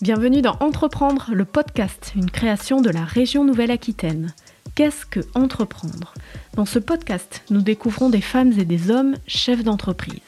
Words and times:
Bienvenue 0.00 0.42
dans 0.42 0.56
Entreprendre, 0.60 1.30
le 1.32 1.44
podcast, 1.44 2.12
une 2.14 2.30
création 2.30 2.80
de 2.80 2.88
la 2.88 3.04
région 3.04 3.42
Nouvelle-Aquitaine. 3.44 4.32
Qu'est-ce 4.76 5.04
que 5.04 5.18
entreprendre? 5.34 6.14
Dans 6.54 6.66
ce 6.66 6.78
podcast, 6.78 7.42
nous 7.50 7.62
découvrons 7.62 8.08
des 8.08 8.20
femmes 8.20 8.52
et 8.60 8.64
des 8.64 8.92
hommes 8.92 9.16
chefs 9.26 9.64
d'entreprise. 9.64 10.20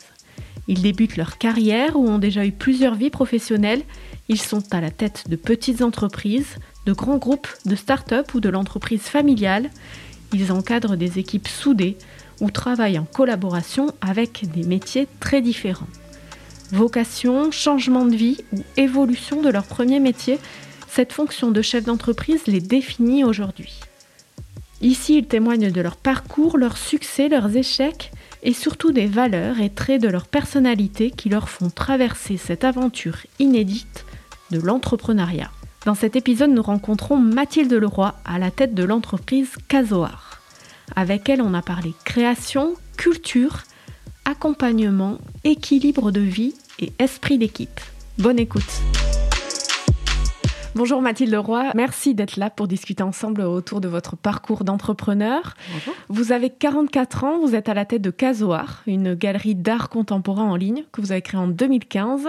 Ils 0.67 0.83
débutent 0.83 1.17
leur 1.17 1.39
carrière 1.39 1.95
ou 1.95 2.09
ont 2.09 2.19
déjà 2.19 2.45
eu 2.45 2.51
plusieurs 2.51 2.97
vies 2.97 3.11
professionnelles. 3.11 3.83
Ils 4.29 4.41
sont 4.41 4.65
à 4.73 4.81
la 4.81 4.91
tête 4.91 5.31
de 5.31 5.37
petites 5.37 5.83
entreprises, 5.83 6.57
de 6.85 6.93
grands 6.93 7.19
groupes, 7.19 7.49
de 7.65 7.77
start-up 7.77 8.35
ou 8.35 8.41
de 8.41 8.49
l'entreprise 8.49 9.03
familiale. 9.03 9.71
Ils 10.33 10.51
encadrent 10.51 10.97
des 10.97 11.21
équipes 11.21 11.47
soudées 11.47 11.97
ou 12.41 12.51
travaillent 12.51 12.99
en 12.99 13.05
collaboration 13.05 13.93
avec 14.01 14.51
des 14.51 14.65
métiers 14.65 15.07
très 15.21 15.41
différents. 15.41 15.87
Vocation, 16.73 17.51
changement 17.51 18.07
de 18.07 18.15
vie 18.15 18.39
ou 18.53 18.63
évolution 18.77 19.43
de 19.43 19.49
leur 19.49 19.65
premier 19.65 19.99
métier, 19.99 20.39
cette 20.89 21.13
fonction 21.13 21.51
de 21.51 21.63
chef 21.63 21.85
d'entreprise 21.85 22.47
les 22.47 22.61
définit 22.61 23.25
aujourd'hui. 23.25 23.81
Ici, 24.81 25.19
ils 25.19 25.27
témoignent 25.27 25.71
de 25.71 25.81
leur 25.81 25.97
parcours, 25.97 26.57
leurs 26.57 26.79
succès, 26.79 27.29
leurs 27.29 27.57
échecs 27.57 28.13
et 28.43 28.55
surtout 28.55 28.93
des 28.93 29.07
valeurs 29.07 29.61
et 29.61 29.71
traits 29.71 30.01
de 30.01 30.09
leur 30.09 30.27
personnalité 30.27 31.11
qui 31.11 31.29
leur 31.29 31.49
font 31.49 31.71
traverser 31.71 32.37
cette 32.37 32.65
aventure 32.65 33.19
inédite 33.39 34.07
de 34.51 34.59
l'entrepreneuriat. 34.59 35.51
Dans 35.87 35.95
cet 35.95 36.17
épisode, 36.17 36.51
nous 36.51 36.63
rencontrons 36.63 37.17
Mathilde 37.17 37.73
Leroy 37.73 38.15
à 38.25 38.39
la 38.39 38.51
tête 38.51 38.75
de 38.75 38.85
l'entreprise 38.85 39.51
Casoar. 39.69 40.41
Avec 40.97 41.29
elle, 41.29 41.43
on 41.43 41.55
a 41.55 41.63
parlé 41.63 41.95
création, 42.05 42.75
culture, 42.97 43.63
accompagnement, 44.25 45.19
équilibre 45.45 46.11
de 46.11 46.21
vie 46.21 46.55
et 46.83 46.93
esprit 46.99 47.39
d'équipe. 47.39 47.81
Bonne 48.19 48.39
écoute. 48.39 48.81
Bonjour 50.77 51.03
Mathilde 51.03 51.35
Roy, 51.35 51.73
merci 51.75 52.15
d'être 52.15 52.37
là 52.37 52.49
pour 52.49 52.69
discuter 52.69 53.03
ensemble 53.03 53.41
autour 53.41 53.81
de 53.81 53.89
votre 53.89 54.17
parcours 54.17 54.63
d'entrepreneur. 54.63 55.55
Vous 56.09 56.31
avez 56.31 56.49
44 56.49 57.25
ans, 57.25 57.41
vous 57.41 57.57
êtes 57.57 57.69
à 57.69 57.75
la 57.75 57.85
tête 57.85 58.03
de 58.03 58.11
Casoar, 58.11 58.85
une 58.87 59.15
galerie 59.15 59.57
d'art 59.57 59.89
contemporain 59.89 60.45
en 60.45 60.55
ligne 60.55 60.85
que 60.93 61.01
vous 61.01 61.11
avez 61.11 61.23
créée 61.23 61.41
en 61.41 61.49
2015. 61.49 62.29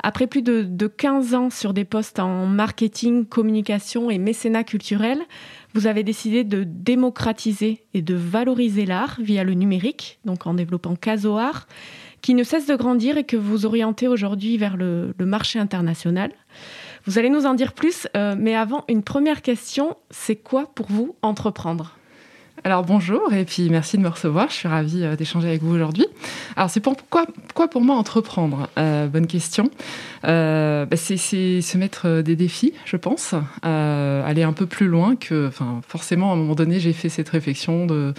Après 0.00 0.28
plus 0.28 0.42
de, 0.42 0.62
de 0.62 0.86
15 0.86 1.34
ans 1.34 1.50
sur 1.50 1.74
des 1.74 1.84
postes 1.84 2.20
en 2.20 2.46
marketing, 2.46 3.26
communication 3.26 4.10
et 4.10 4.18
mécénat 4.18 4.62
culturel, 4.62 5.18
vous 5.74 5.88
avez 5.88 6.04
décidé 6.04 6.44
de 6.44 6.62
démocratiser 6.64 7.82
et 7.94 8.02
de 8.02 8.14
valoriser 8.14 8.86
l'art 8.86 9.16
via 9.20 9.42
le 9.42 9.54
numérique, 9.54 10.20
donc 10.24 10.46
en 10.46 10.54
développant 10.54 10.94
Casoar, 10.94 11.66
qui 12.22 12.34
ne 12.34 12.44
cesse 12.44 12.66
de 12.66 12.76
grandir 12.76 13.18
et 13.18 13.24
que 13.24 13.36
vous 13.36 13.66
orientez 13.66 14.08
aujourd'hui 14.08 14.56
vers 14.56 14.76
le, 14.76 15.12
marché 15.18 15.58
international. 15.58 16.32
Vous 17.04 17.18
allez 17.18 17.30
nous 17.30 17.46
en 17.46 17.54
dire 17.54 17.72
plus, 17.72 18.06
euh, 18.16 18.34
mais 18.38 18.54
avant, 18.54 18.84
une 18.88 19.02
première 19.02 19.42
question, 19.42 19.96
c'est 20.10 20.36
quoi 20.36 20.70
pour 20.74 20.86
vous 20.86 21.16
entreprendre? 21.22 21.96
Alors 22.64 22.84
bonjour 22.84 23.32
et 23.32 23.44
puis 23.44 23.68
merci 23.70 23.96
de 23.96 24.02
me 24.02 24.08
recevoir. 24.08 24.48
Je 24.48 24.54
suis 24.54 24.68
ravie 24.68 25.02
euh, 25.02 25.16
d'échanger 25.16 25.48
avec 25.48 25.62
vous 25.62 25.74
aujourd'hui. 25.74 26.06
Alors 26.54 26.70
c'est 26.70 26.78
pourquoi, 26.78 27.26
pourquoi 27.48 27.66
pour 27.66 27.80
moi 27.80 27.96
entreprendre 27.96 28.68
euh, 28.78 29.08
Bonne 29.08 29.26
question. 29.26 29.68
Euh, 30.24 30.86
bah, 30.86 30.96
c'est 30.96 31.16
se 31.16 31.76
mettre 31.76 32.20
des 32.20 32.36
défis, 32.36 32.72
je 32.84 32.96
pense, 32.96 33.34
aller 33.62 34.44
un 34.44 34.52
peu 34.52 34.66
plus 34.66 34.86
loin 34.86 35.16
que. 35.16 35.48
Enfin, 35.48 35.80
forcément, 35.88 36.30
à 36.30 36.34
un 36.34 36.36
moment 36.36 36.54
donné, 36.54 36.78
j'ai 36.78 36.92
fait 36.92 37.08
cette 37.08 37.30
réflexion 37.30 37.86
de 37.86 38.14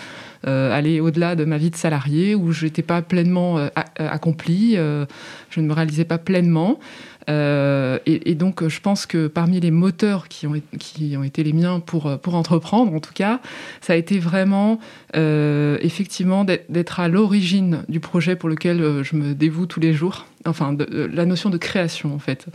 aller 0.46 1.00
au-delà 1.00 1.38
de 1.38 1.46
ma 1.46 1.58
vie 1.58 1.70
de 1.70 1.78
salarié 1.78 2.36
où 2.36 2.52
je 2.52 2.66
n'étais 2.66 2.82
pas 2.82 3.02
pleinement 3.02 3.66
accomplie, 3.98 4.76
je 4.76 5.60
ne 5.62 5.66
me 5.66 5.74
réalisais 5.74 6.04
pas 6.04 6.18
pleinement. 6.18 6.80
Euh, 7.30 8.00
et, 8.06 8.36
donc, 8.36 8.68
je 8.68 8.80
pense 8.80 9.06
que 9.06 9.28
parmi 9.28 9.60
les 9.60 9.72
moteurs 9.72 10.28
qui 10.28 10.48
ont, 10.48 10.56
été 10.56 11.44
les 11.44 11.54
miens 11.54 11.80
pour, 11.80 12.18
pour 12.20 12.36
entreprendre, 12.36 12.94
en 12.94 13.00
tout 13.00 13.14
cas, 13.14 13.40
ça 13.82 13.94
a 13.94 13.96
été 13.96 14.20
vraiment, 14.20 14.80
euh, 15.16 15.78
effectivement, 15.82 16.44
d'être 16.44 17.00
à 17.00 17.08
l'origine 17.08 17.84
du 17.90 18.00
projet 18.00 18.36
pour 18.36 18.50
lequel 18.50 18.82
euh, 18.82 19.04
je 19.04 19.16
me 19.16 19.34
dévoue 19.34 19.66
tous 19.66 19.80
les 19.80 19.94
jours. 19.94 20.26
Enfin, 20.46 20.76
la 20.90 21.26
notion 21.26 21.50
de 21.50 21.58
création, 21.58 22.14
en 22.14 22.20
fait. 22.20 22.46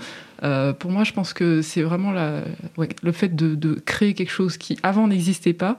pour 0.79 0.91
moi, 0.91 1.05
je 1.05 1.13
pense 1.13 1.33
que 1.33 1.63
c'est 1.63 1.83
vraiment 1.83 2.13
le 2.13 3.13
fait 3.13 3.35
de, 3.35 3.75
créer 3.85 4.15
quelque 4.15 4.31
chose 4.31 4.57
qui, 4.57 4.79
avant, 4.83 5.09
n'existait 5.09 5.55
pas. 5.55 5.79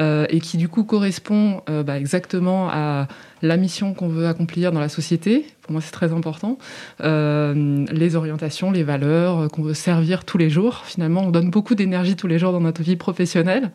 et 0.00 0.40
qui 0.40 0.56
du 0.56 0.68
coup 0.68 0.84
correspond 0.84 1.62
bah, 1.66 1.98
exactement 1.98 2.68
à 2.70 3.06
la 3.42 3.56
mission 3.56 3.94
qu'on 3.94 4.08
veut 4.08 4.26
accomplir 4.26 4.72
dans 4.72 4.80
la 4.80 4.88
société, 4.88 5.46
pour 5.62 5.72
moi 5.72 5.80
c'est 5.80 5.92
très 5.92 6.12
important, 6.12 6.58
euh, 7.02 7.84
les 7.90 8.16
orientations, 8.16 8.70
les 8.70 8.82
valeurs 8.82 9.40
euh, 9.40 9.48
qu'on 9.48 9.62
veut 9.62 9.74
servir 9.74 10.24
tous 10.24 10.38
les 10.38 10.48
jours. 10.48 10.82
Finalement, 10.84 11.22
on 11.22 11.30
donne 11.30 11.50
beaucoup 11.50 11.74
d'énergie 11.74 12.16
tous 12.16 12.26
les 12.26 12.38
jours 12.38 12.52
dans 12.52 12.60
notre 12.60 12.82
vie 12.82 12.96
professionnelle. 12.96 13.70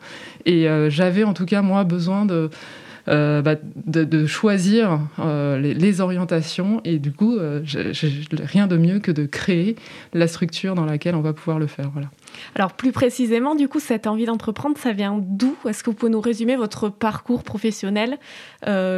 Et 0.46 0.68
euh, 0.68 0.90
j'avais 0.90 1.24
en 1.24 1.34
tout 1.34 1.46
cas, 1.46 1.62
moi, 1.62 1.84
besoin 1.84 2.26
de... 2.26 2.50
Bah, 3.06 3.56
de, 3.86 4.26
choisir 4.26 5.00
les, 5.18 6.00
orientations 6.00 6.80
et 6.84 6.98
du 6.98 7.12
coup, 7.12 7.38
rien 8.32 8.66
de 8.66 8.76
mieux 8.76 9.00
que 9.00 9.10
de 9.10 9.26
créer 9.26 9.76
la 10.12 10.26
structure 10.28 10.74
dans 10.74 10.84
laquelle 10.84 11.14
on 11.14 11.20
va 11.20 11.32
pouvoir 11.32 11.58
le 11.58 11.66
faire. 11.66 11.90
Voilà. 11.92 12.08
Alors 12.54 12.72
plus 12.72 12.92
précisément, 12.92 13.54
du 13.54 13.68
coup, 13.68 13.80
cette 13.80 14.06
envie 14.06 14.26
d'entreprendre, 14.26 14.78
ça 14.78 14.92
vient 14.92 15.18
d'où? 15.20 15.56
Est-ce 15.68 15.82
que 15.82 15.90
vous 15.90 15.96
pouvez 15.96 16.12
nous 16.12 16.20
résumer 16.20 16.56
votre 16.56 16.88
parcours 16.88 17.42
professionnel 17.42 18.18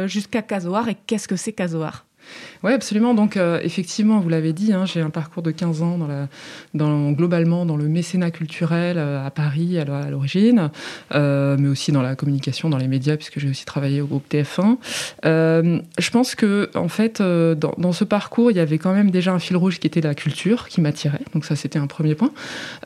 jusqu'à 0.05 0.41
Casoar 0.41 0.89
et 0.89 0.95
qu'est-ce 1.07 1.27
que 1.27 1.35
c'est 1.35 1.53
Casoar? 1.53 2.04
Oui, 2.65 2.73
absolument. 2.73 3.13
Donc, 3.13 3.37
euh, 3.37 3.59
effectivement, 3.61 4.19
vous 4.19 4.29
l'avez 4.29 4.51
dit, 4.51 4.73
hein, 4.73 4.85
j'ai 4.85 4.99
un 4.99 5.11
parcours 5.11 5.43
de 5.43 5.51
15 5.51 5.83
ans 5.83 5.99
globalement 6.73 7.63
dans 7.65 7.77
le 7.77 7.87
mécénat 7.87 8.31
culturel 8.31 8.97
euh, 8.97 9.23
à 9.23 9.29
Paris 9.29 9.77
à 9.77 9.85
l'origine, 10.09 10.71
euh, 11.13 11.57
mais 11.59 11.69
aussi 11.69 11.91
dans 11.91 12.01
la 12.01 12.15
communication, 12.15 12.69
dans 12.69 12.79
les 12.79 12.87
médias, 12.87 13.17
puisque 13.17 13.39
j'ai 13.39 13.49
aussi 13.49 13.65
travaillé 13.65 14.01
au 14.01 14.07
groupe 14.07 14.25
TF1. 14.29 14.77
je 15.23 16.09
pense 16.11 16.33
que, 16.33 16.71
en 16.73 16.87
fait, 16.87 17.21
dans, 17.21 17.91
ce 17.91 18.03
parcours, 18.03 18.49
il 18.49 18.57
y 18.57 18.59
avait 18.59 18.79
quand 18.79 18.93
même 18.93 19.11
déjà 19.11 19.31
un 19.31 19.39
fil 19.39 19.57
rouge 19.57 19.79
qui 19.79 19.85
était 19.85 20.01
la 20.01 20.15
culture, 20.15 20.67
qui 20.67 20.81
m'attirait. 20.81 21.21
Donc, 21.33 21.45
ça, 21.45 21.55
c'était 21.55 21.79
un 21.79 21.87
premier 21.87 22.15
point. 22.15 22.31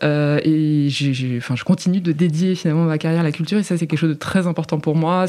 et 0.02 0.90
enfin, 1.38 1.56
je 1.56 1.64
continue 1.64 2.02
de 2.02 2.12
dédier 2.12 2.56
finalement 2.56 2.84
ma 2.84 2.98
carrière 2.98 3.22
à 3.22 3.24
la 3.24 3.32
culture, 3.32 3.58
et 3.58 3.64
ça, 3.64 3.78
c'est 3.78 3.88
quelque 3.88 4.00
chose 4.00 4.10
de 4.10 4.16
très 4.16 4.46
important 4.46 4.80
pour 4.80 4.96
moi. 4.96 5.26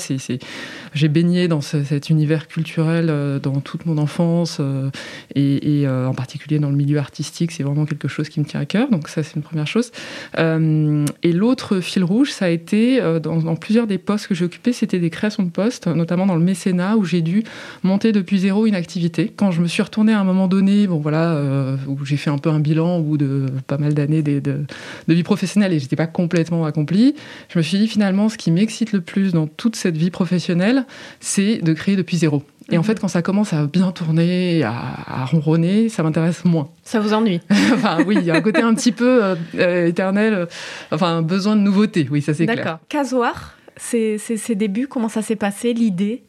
J'ai 0.94 1.08
baigné 1.08 1.48
dans 1.48 1.60
cet 1.60 2.10
univers 2.10 2.48
culturel 2.48 3.40
dans 3.42 3.60
toute 3.60 3.86
mon 3.86 3.98
enfance 3.98 4.58
euh, 4.60 4.90
et, 5.34 5.86
euh, 5.86 6.06
en 6.06 6.14
particulier 6.14 6.58
dans 6.58 6.70
le 6.70 6.76
milieu 6.76 6.98
artistique, 6.98 7.52
c'est 7.52 7.62
vraiment 7.62 7.84
quelque 7.84 8.08
chose 8.08 8.28
qui 8.28 8.40
me 8.40 8.44
tient 8.44 8.60
à 8.60 8.66
cœur. 8.66 8.88
Donc 8.90 9.08
ça, 9.08 9.22
c'est 9.22 9.36
une 9.36 9.42
première 9.42 9.66
chose. 9.66 9.92
Euh, 10.38 11.04
et 11.22 11.32
l'autre 11.32 11.80
fil 11.80 12.04
rouge, 12.04 12.30
ça 12.30 12.46
a 12.46 12.48
été 12.48 13.00
dans, 13.22 13.56
plusieurs 13.56 13.86
des 13.86 13.98
postes 13.98 14.26
que 14.26 14.34
j'ai 14.34 14.44
occupés, 14.44 14.72
c'était 14.72 14.98
des 14.98 15.10
créations 15.10 15.42
de 15.42 15.50
postes, 15.50 15.86
notamment 15.86 16.26
dans 16.26 16.36
le 16.36 16.44
mécénat 16.44 16.96
où 16.96 17.04
j'ai 17.04 17.20
dû 17.20 17.44
monter 17.82 18.12
depuis 18.12 18.40
zéro 18.40 18.66
une 18.66 18.74
activité. 18.74 19.32
Quand 19.34 19.50
je 19.50 19.60
me 19.60 19.66
suis 19.66 19.82
retournée 19.82 20.12
à 20.12 20.20
un 20.20 20.24
moment 20.24 20.48
donné, 20.48 20.86
bon 20.86 20.98
voilà, 20.98 21.40
où 21.86 22.04
j'ai 22.04 22.16
fait 22.16 22.30
un 22.30 22.38
peu 22.38 22.50
un 22.50 22.60
bilan 22.60 23.00
de 23.00 23.46
pas 23.66 23.78
mal 23.78 23.94
d'années 23.94 24.22
de, 24.22 24.40
de, 24.40 25.14
vie 25.14 25.22
professionnelle 25.22 25.72
et 25.72 25.78
j'étais 25.78 25.96
pas 25.96 26.06
complètement 26.06 26.64
accomplie, 26.64 27.14
je 27.48 27.58
me 27.58 27.62
suis 27.62 27.78
dit 27.78 27.88
finalement, 27.88 28.28
ce 28.28 28.36
qui 28.36 28.50
m'excite 28.50 28.92
le 28.92 29.00
plus 29.00 29.32
dans 29.32 29.46
toute 29.46 29.76
cette 29.76 29.96
vie 29.96 30.10
professionnelle, 30.10 30.79
c'est 31.20 31.58
de 31.58 31.72
créer 31.72 31.96
depuis 31.96 32.16
zéro. 32.16 32.42
Et 32.70 32.78
en 32.78 32.80
mhm. 32.80 32.86
fait, 32.86 33.00
quand 33.00 33.08
ça 33.08 33.22
commence 33.22 33.52
à 33.52 33.66
bien 33.66 33.90
tourner, 33.90 34.62
à, 34.62 35.24
ronronner, 35.24 35.88
ça 35.88 36.02
m'intéresse 36.02 36.44
moins. 36.44 36.68
Ça 36.84 37.00
vous 37.00 37.12
ennuie 37.12 37.40
Enfin, 37.50 37.98
oui, 38.06 38.16
il 38.20 38.24
y 38.24 38.30
a 38.30 38.34
un 38.34 38.40
côté 38.40 38.62
un 38.62 38.74
petit 38.74 38.92
peu 38.92 39.24
euh, 39.24 39.34
euh, 39.56 39.86
éternel, 39.86 40.34
euh, 40.34 40.46
enfin, 40.92 41.18
un 41.18 41.22
besoin 41.22 41.56
de 41.56 41.62
nouveauté, 41.62 42.06
oui, 42.10 42.22
ça 42.22 42.34
c'est 42.34 42.44
clair. 42.44 42.56
D'accord. 42.56 42.78
Casoir, 42.88 43.56
c'est 43.76 44.18
ses 44.18 44.54
débuts, 44.54 44.86
comment 44.86 45.08
ça 45.08 45.22
s'est 45.22 45.36
passé, 45.36 45.72
l'idée? 45.72 46.22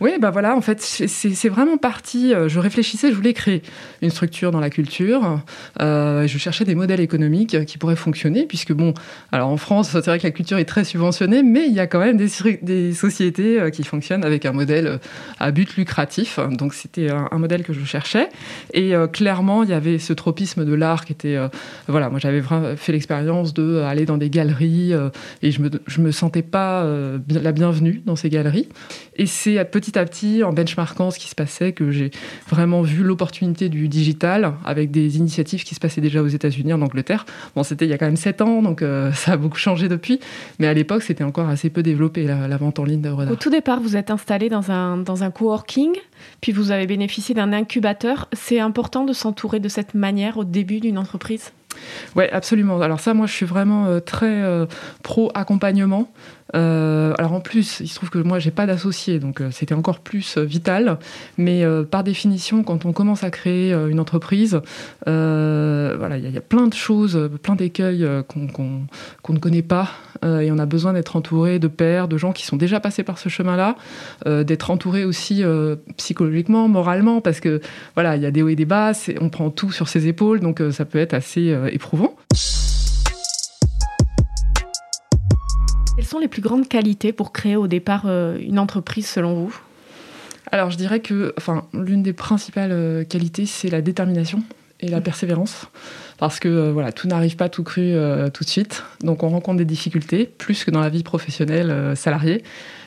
Oui, 0.00 0.12
bah 0.20 0.30
voilà, 0.30 0.56
en 0.56 0.60
fait, 0.60 0.80
c'est 0.80 1.48
vraiment 1.48 1.76
parti. 1.76 2.34
Euh, 2.34 2.48
je 2.48 2.58
réfléchissais, 2.58 3.10
je 3.10 3.14
voulais 3.14 3.32
créer 3.32 3.62
une 4.02 4.10
structure 4.10 4.50
dans 4.50 4.60
la 4.60 4.70
culture. 4.70 5.40
Euh, 5.80 6.26
je 6.26 6.38
cherchais 6.38 6.64
des 6.64 6.74
modèles 6.74 7.00
économiques 7.00 7.64
qui 7.64 7.78
pourraient 7.78 7.96
fonctionner, 7.96 8.46
puisque 8.46 8.72
bon, 8.72 8.92
alors 9.32 9.48
en 9.48 9.56
France, 9.56 9.90
c'est 9.92 10.06
vrai 10.06 10.18
que 10.18 10.26
la 10.26 10.32
culture 10.32 10.58
est 10.58 10.64
très 10.64 10.84
subventionnée, 10.84 11.42
mais 11.42 11.66
il 11.66 11.72
y 11.72 11.80
a 11.80 11.86
quand 11.86 12.00
même 12.00 12.16
des, 12.16 12.92
sociétés 12.92 13.60
euh, 13.60 13.70
qui 13.70 13.84
fonctionnent 13.84 14.24
avec 14.24 14.46
un 14.46 14.52
modèle 14.52 14.98
à 15.38 15.50
but 15.52 15.76
lucratif. 15.76 16.38
Donc 16.50 16.74
c'était 16.74 17.10
un, 17.10 17.38
modèle 17.38 17.62
que 17.62 17.72
je 17.72 17.84
cherchais. 17.84 18.28
Et 18.72 18.92
clairement, 19.12 19.62
il 19.62 19.70
y 19.70 19.74
avait 19.74 19.98
ce 19.98 20.12
tropisme 20.12 20.64
de 20.64 20.74
l'art 20.74 21.04
qui 21.04 21.12
était, 21.12 21.36
voilà, 21.88 22.08
moi 22.08 22.18
j'avais 22.18 22.42
fait 22.76 22.92
l'expérience 22.92 23.52
de 23.52 23.80
aller 23.80 24.06
dans 24.06 24.16
des 24.16 24.30
galeries 24.30 24.92
et 25.42 25.50
je 25.50 25.60
me, 25.60 25.70
je 25.86 26.00
me 26.00 26.10
sentais 26.10 26.42
pas 26.42 26.86
la 27.28 27.52
bienvenue 27.52 28.02
dans 28.06 28.16
ces 28.16 28.30
galeries. 28.30 28.68
Et 29.16 29.26
c'est 29.44 29.62
petit 29.66 29.98
à 29.98 30.04
petit, 30.06 30.42
en 30.42 30.52
benchmarkant 30.52 31.10
ce 31.10 31.18
qui 31.18 31.28
se 31.28 31.34
passait, 31.34 31.72
que 31.72 31.90
j'ai 31.90 32.10
vraiment 32.48 32.80
vu 32.80 33.02
l'opportunité 33.02 33.68
du 33.68 33.88
digital 33.88 34.54
avec 34.64 34.90
des 34.90 35.18
initiatives 35.18 35.64
qui 35.64 35.74
se 35.74 35.80
passaient 35.80 36.00
déjà 36.00 36.22
aux 36.22 36.28
États-Unis, 36.28 36.72
en 36.72 36.80
Angleterre. 36.80 37.26
Bon, 37.54 37.62
c'était 37.62 37.84
il 37.84 37.90
y 37.90 37.92
a 37.92 37.98
quand 37.98 38.06
même 38.06 38.16
7 38.16 38.40
ans, 38.40 38.62
donc 38.62 38.80
euh, 38.80 39.12
ça 39.14 39.32
a 39.32 39.36
beaucoup 39.36 39.58
changé 39.58 39.88
depuis. 39.88 40.18
Mais 40.58 40.66
à 40.66 40.72
l'époque, 40.72 41.02
c'était 41.02 41.24
encore 41.24 41.48
assez 41.48 41.68
peu 41.68 41.82
développé, 41.82 42.24
la, 42.24 42.56
vente 42.56 42.78
en 42.78 42.84
ligne 42.84 43.02
d'œuvres 43.02 43.24
d'art. 43.24 43.34
Au 43.34 43.36
tout 43.36 43.50
départ, 43.50 43.80
vous 43.80 43.96
êtes 43.96 44.10
installé 44.10 44.48
dans 44.48 44.70
un, 44.70 44.96
dans 44.96 45.24
un 45.24 45.30
coworking, 45.30 45.92
puis 46.40 46.52
vous 46.52 46.70
avez 46.70 46.86
bénéficié 46.86 47.34
d'un 47.34 47.52
incubateur. 47.52 48.28
C'est 48.32 48.60
important 48.60 49.04
de 49.04 49.12
s'entourer 49.12 49.60
de 49.60 49.68
cette 49.68 49.94
manière 49.94 50.38
au 50.38 50.44
début 50.44 50.80
d'une 50.80 50.96
entreprise? 50.96 51.52
Ouais, 52.14 52.30
absolument. 52.30 52.80
Alors 52.80 53.00
ça, 53.00 53.14
moi, 53.14 53.26
je 53.26 53.32
suis 53.32 53.46
vraiment 53.46 54.00
très 54.00 54.44
pro 55.02 55.32
accompagnement. 55.34 56.08
Euh, 56.54 57.14
alors 57.18 57.32
en 57.32 57.40
plus, 57.40 57.80
il 57.80 57.88
se 57.88 57.94
trouve 57.94 58.10
que 58.10 58.18
moi 58.18 58.38
j'ai 58.38 58.50
pas 58.50 58.66
d'associé, 58.66 59.18
donc 59.18 59.40
euh, 59.40 59.48
c'était 59.50 59.74
encore 59.74 60.00
plus 60.00 60.36
euh, 60.36 60.44
vital. 60.44 60.98
Mais 61.38 61.64
par 61.90 62.04
définition, 62.04 62.62
quand 62.62 62.84
on 62.84 62.92
commence 62.92 63.24
à 63.24 63.30
créer 63.30 63.72
une 63.72 64.00
entreprise, 64.00 64.60
voilà, 65.06 66.18
il 66.18 66.30
y, 66.30 66.36
a 66.36 66.40
plein 66.40 66.66
de 66.66 66.74
choses, 66.74 67.30
plein 67.42 67.54
d'écueils 67.54 68.06
qu'on 68.28 69.32
ne 69.32 69.38
connaît 69.38 69.62
pas, 69.62 69.90
et 70.24 70.50
on 70.50 70.58
a 70.58 70.66
besoin 70.66 70.92
d'être 70.92 71.16
entouré 71.16 71.58
de 71.58 71.68
pairs, 71.68 72.08
de 72.08 72.16
gens 72.16 72.32
qui 72.32 72.44
sont 72.44 72.56
déjà 72.56 72.80
passés 72.80 73.02
par 73.02 73.18
ce 73.18 73.28
chemin-là, 73.28 73.76
d'être 74.26 74.70
entouré 74.70 75.04
aussi 75.04 75.42
psychologiquement, 75.96 76.68
moralement, 76.68 77.20
parce 77.20 77.40
que 77.40 77.60
voilà, 77.94 78.16
il 78.16 78.22
y 78.22 78.26
a 78.26 78.30
des 78.30 78.42
hauts 78.42 78.48
et 78.48 78.56
des 78.56 78.66
bas, 78.66 78.92
on 79.20 79.28
prend 79.28 79.50
tout 79.50 79.72
sur 79.72 79.88
ses 79.88 80.06
épaules, 80.06 80.40
donc 80.40 80.62
ça 80.70 80.84
peut 80.84 80.98
être 80.98 81.14
assez 81.14 81.56
éprouvant. 81.72 82.16
Sont 86.14 86.20
les 86.20 86.28
plus 86.28 86.42
grandes 86.42 86.68
qualités 86.68 87.12
pour 87.12 87.32
créer 87.32 87.56
au 87.56 87.66
départ 87.66 88.04
euh, 88.06 88.38
une 88.38 88.60
entreprise 88.60 89.06
selon 89.06 89.34
vous? 89.34 89.60
Alors 90.52 90.70
je 90.70 90.76
dirais 90.76 91.00
que 91.00 91.34
enfin, 91.36 91.66
l'une 91.72 92.04
des 92.04 92.12
principales 92.12 92.70
euh, 92.70 93.02
qualités, 93.02 93.46
c'est 93.46 93.68
la 93.68 93.80
détermination 93.80 94.44
et 94.78 94.86
la 94.86 95.00
mmh. 95.00 95.02
persévérance. 95.02 95.66
Parce 96.18 96.38
que 96.38 96.48
euh, 96.48 96.72
voilà, 96.72 96.92
tout 96.92 97.08
n'arrive 97.08 97.34
pas 97.34 97.48
tout 97.48 97.64
cru 97.64 97.94
tout 98.32 98.44
de 98.44 98.48
suite. 98.48 98.84
Donc 99.00 99.24
on 99.24 99.28
rencontre 99.28 99.58
des 99.58 99.64
difficultés, 99.64 100.26
plus 100.26 100.62
que 100.62 100.70
dans 100.70 100.80
la 100.80 100.88
vie 100.88 101.02
professionnelle 101.02 101.96
salariée. 101.96 102.44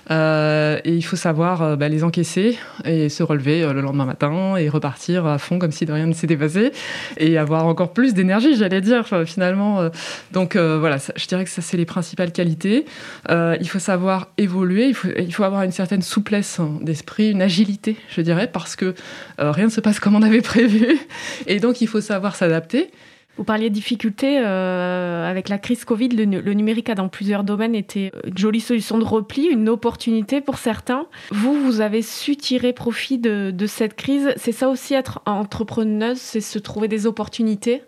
Euh, 0.09 0.79
et 0.83 0.93
il 0.93 1.01
faut 1.01 1.15
savoir 1.15 1.61
euh, 1.61 1.75
bah, 1.75 1.89
les 1.89 2.03
encaisser 2.03 2.57
et 2.85 3.09
se 3.09 3.23
relever 3.23 3.63
euh, 3.63 3.73
le 3.73 3.81
lendemain 3.81 4.05
matin 4.05 4.55
et 4.55 4.69
repartir 4.69 5.25
à 5.25 5.37
fond 5.37 5.59
comme 5.59 5.71
si 5.71 5.85
de 5.85 5.91
rien 5.91 6.05
ne 6.05 6.13
s'était 6.13 6.37
passé 6.37 6.71
et 7.17 7.37
avoir 7.37 7.65
encore 7.65 7.93
plus 7.93 8.13
d'énergie, 8.13 8.55
j'allais 8.55 8.81
dire, 8.81 9.05
finalement. 9.25 9.89
donc 10.31 10.55
voilà, 10.55 10.97
je 11.15 11.27
dirais 11.27 11.43
que 11.43 11.49
ça, 11.49 11.61
c'est 11.61 11.77
les 11.77 11.85
principales 11.85 12.31
qualités. 12.31 12.85
il 13.29 13.69
faut 13.69 13.79
savoir 13.79 14.27
évoluer, 14.37 14.87
il 14.87 14.93
faut, 14.93 15.09
il 15.17 15.33
faut 15.33 15.43
avoir 15.43 15.63
une 15.63 15.71
certaine 15.71 16.01
souplesse 16.01 16.59
d'esprit, 16.81 17.31
une 17.31 17.41
agilité, 17.41 17.97
je 18.09 18.21
dirais, 18.21 18.47
parce 18.51 18.75
que 18.75 18.95
rien 19.37 19.65
ne 19.65 19.71
se 19.71 19.81
passe 19.81 19.99
comme 19.99 20.15
on 20.15 20.21
avait 20.21 20.41
prévu. 20.41 20.97
Et 21.47 21.59
donc 21.59 21.81
il 21.81 21.87
faut 21.87 22.01
savoir 22.01 22.35
s'adapter. 22.35 22.91
Vous 23.37 23.43
parliez 23.43 23.69
de 23.69 23.73
difficultés 23.73 24.39
euh, 24.39 25.29
avec 25.29 25.47
la 25.49 25.57
crise 25.57 25.85
Covid. 25.85 26.09
Le, 26.09 26.53
numérique 26.53 26.89
a 26.89 26.95
dans 26.95 27.07
plusieurs 27.07 27.43
domaines 27.43 27.75
été 27.75 28.11
une 28.25 28.37
jolie 28.37 28.59
solution 28.59 28.97
de 28.97 29.03
repli, 29.03 29.45
une 29.45 29.69
opportunité 29.69 30.41
pour 30.41 30.57
certains. 30.57 31.05
Vous, 31.31 31.53
vous 31.53 31.81
avez 31.81 32.01
su 32.01 32.35
tirer 32.35 32.73
profit 32.73 33.19
de, 33.19 33.51
de 33.51 33.65
cette 33.67 33.95
crise. 33.95 34.33
C'est 34.37 34.51
ça 34.51 34.69
aussi 34.69 34.95
être 34.95 35.21
entrepreneuse, 35.25 36.17
c'est 36.17 36.41
se 36.41 36.57
trouver 36.57 36.87
des 36.87 37.05
opportunités? 37.05 37.83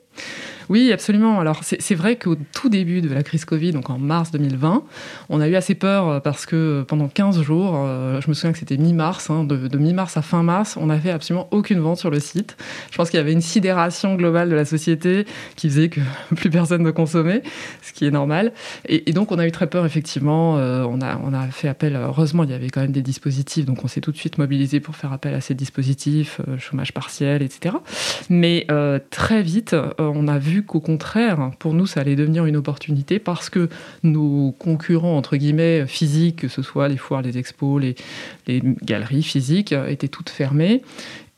Oui, 0.69 0.92
absolument. 0.94 1.39
Alors, 1.39 1.62
c'est 1.63 1.95
vrai 1.95 2.16
qu'au 2.16 2.36
tout 2.54 2.69
début 2.69 3.01
de 3.01 3.12
la 3.12 3.24
crise 3.24 3.44
Covid, 3.44 3.71
donc 3.71 3.89
en 3.89 3.98
mars 3.98 4.30
2020, 4.30 4.83
on 5.30 5.42
a 5.42 5.48
eu 5.48 5.56
assez 5.56 5.74
peur 5.74 6.07
euh, 6.07 6.19
parce 6.19 6.45
que 6.45 6.56
euh, 6.56 6.83
pendant 6.83 7.07
15 7.07 7.42
jours, 7.42 7.74
euh, 7.75 8.21
je 8.21 8.30
me 8.30 8.36
souviens 8.36 8.51
que 8.51 8.60
c'était 8.60 8.77
mi-mars, 8.77 9.31
hein, 9.31 9.45
de, 9.45 9.77
mi-mars 9.80 10.16
à 10.16 10.21
fin 10.21 10.44
mars, 10.44 10.77
on 10.77 10.86
n'avait 10.86 11.10
absolument 11.10 11.48
aucune 11.50 11.80
vente 11.80 11.98
sur 11.98 12.12
le 12.12 12.19
site. 12.19 12.56
Je 12.92 12.98
pense 12.98 13.10
qu'il 13.10 13.18
y 13.18 13.21
avait 13.21 13.33
une 13.33 13.42
sidération 13.42 14.13
globale 14.13 14.50
de 14.50 14.56
la 14.56 14.63
société 14.63 15.25
qui 15.56 15.69
faisait 15.69 15.89
que 15.89 16.01
plus 16.36 16.51
personne 16.51 16.83
ne 16.83 16.92
consommait, 16.92 17.42
ce 17.81 17.92
qui 17.92 18.06
est 18.06 18.12
normal. 18.12 18.54
Et, 18.88 19.12
donc, 19.12 19.31
on 19.31 19.39
a 19.39 19.48
eu 19.48 19.51
très 19.51 19.68
peur, 19.68 19.88
effectivement. 19.88 20.57
a, 20.57 20.86
on 20.86 21.33
a 21.33 21.48
fait 21.48 21.68
appel, 21.68 21.95
heureusement, 21.95 22.44
il 22.44 22.51
y 22.51 22.54
avait 22.54 22.69
quand 22.69 22.81
même 22.81 22.92
des 22.92 23.01
dispositifs, 23.01 23.65
donc 23.65 23.83
on 23.83 23.88
s'est 23.88 24.01
tout 24.01 24.12
de 24.12 24.18
suite 24.18 24.38
mobilisé 24.38 24.80
pour 24.80 24.95
faire 24.95 25.12
appel 25.12 25.33
à 25.33 25.42
ces 25.42 25.56
dispositifs, 25.56 26.39
chômage 26.60 26.94
partiel, 26.94 27.42
etc. 27.42 27.75
Mais 28.30 28.68
très 29.10 29.42
vite, 29.42 29.75
on 29.98 30.27
a 30.27 30.38
vu 30.38 30.59
qu'au 30.64 30.80
contraire, 30.80 31.52
pour 31.60 31.74
nous, 31.74 31.86
ça 31.86 32.02
allait 32.02 32.16
devenir 32.16 32.46
une 32.46 32.58
opportunité 32.58 33.20
parce 33.20 33.50
que 33.50 33.70
nos 34.04 34.52
concurrents, 34.52 35.18
entre 35.18 35.38
guillemets, 35.38 35.86
physiques, 35.88 36.38
que 36.38 36.48
ce 36.48 36.62
soit 36.62 36.88
les 36.88 36.98
foires, 36.98 37.22
les 37.22 37.38
expos, 37.38 37.82
les, 37.82 37.96
galeries 38.84 39.24
physiques, 39.24 39.74
étaient 39.88 40.08
toutes 40.08 40.30
fermées. 40.30 40.82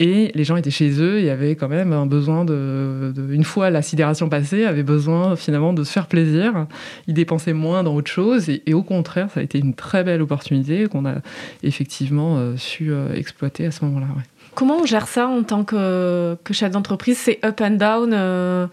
Et 0.02 0.32
les 0.34 0.44
gens 0.44 0.56
étaient 0.56 0.72
chez 0.72 1.00
eux, 1.00 1.20
il 1.20 1.26
y 1.26 1.30
avait 1.30 1.56
quand 1.56 1.68
même 1.68 1.94
un 1.94 2.08
besoin 2.08 2.44
de, 2.44 3.14
une 3.30 3.44
fois 3.44 3.70
la 3.70 3.84
sidération 3.84 4.30
passée, 4.30 4.66
avait 4.66 4.82
besoin 4.82 5.36
finalement 5.36 5.74
de 5.74 5.84
se 5.84 5.92
faire 5.92 6.08
plaisir. 6.08 6.66
Ils 7.06 7.14
dépensaient 7.14 7.54
moins 7.54 7.84
dans 7.84 7.94
autre 7.94 8.10
chose 8.10 8.50
et, 8.50 8.74
au 8.74 8.82
contraire, 8.82 9.30
ça 9.32 9.42
a 9.42 9.44
été 9.44 9.60
une 9.60 9.76
très 9.76 10.04
belle 10.04 10.24
opportunité 10.24 10.88
qu'on 10.88 11.06
a 11.06 11.18
effectivement 11.62 12.38
euh, 12.38 12.58
su 12.58 12.92
euh, 12.92 13.14
exploiter 13.14 13.68
à 13.68 13.72
ce 13.72 13.86
moment-là. 13.86 14.08
Comment 14.56 14.78
on 14.82 14.86
gère 14.86 15.08
ça 15.08 15.28
en 15.28 15.44
tant 15.44 15.64
que, 15.64 16.38
chef 16.52 16.72
d'entreprise? 16.72 17.18
C'est 17.18 17.40
up 17.46 17.62
and 17.62 17.72
down 17.72 18.12
euh? 18.14 18.68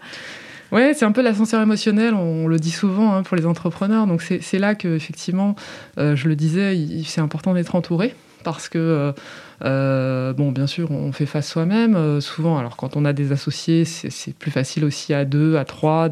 Ouais, 0.71 0.93
c'est 0.93 1.05
un 1.05 1.11
peu 1.11 1.21
l'ascenseur 1.21 1.61
émotionnel, 1.61 2.13
on, 2.13 2.47
le 2.47 2.59
dit 2.59 2.69
souvent 2.69 3.13
hein, 3.13 3.23
pour 3.23 3.35
les 3.35 3.47
entrepreneurs. 3.47 4.05
Donc 4.05 4.21
c'est 4.21 4.59
là 4.59 4.75
que, 4.75 4.95
effectivement, 4.95 5.55
euh, 5.97 6.15
je 6.15 6.27
le 6.27 6.35
disais, 6.35 6.77
c'est 7.05 7.21
important 7.21 7.53
d'être 7.53 7.73
entouré 7.75 8.13
parce 8.43 8.69
que 8.69 8.77
euh, 8.77 9.11
euh, 9.65 10.33
bon, 10.33 10.51
bien 10.51 10.67
sûr, 10.67 10.91
on 10.91 11.11
fait 11.11 11.25
face 11.25 11.49
soi-même. 11.49 11.95
Euh, 11.95 12.21
souvent, 12.21 12.57
alors 12.57 12.77
quand 12.77 12.95
on 12.95 13.03
a 13.03 13.13
des 13.13 13.31
associés, 13.31 13.83
c'est 13.85 14.33
plus 14.33 14.51
facile 14.51 14.85
aussi 14.85 15.13
à 15.13 15.25
deux, 15.25 15.57
à 15.57 15.65
trois 15.65 16.09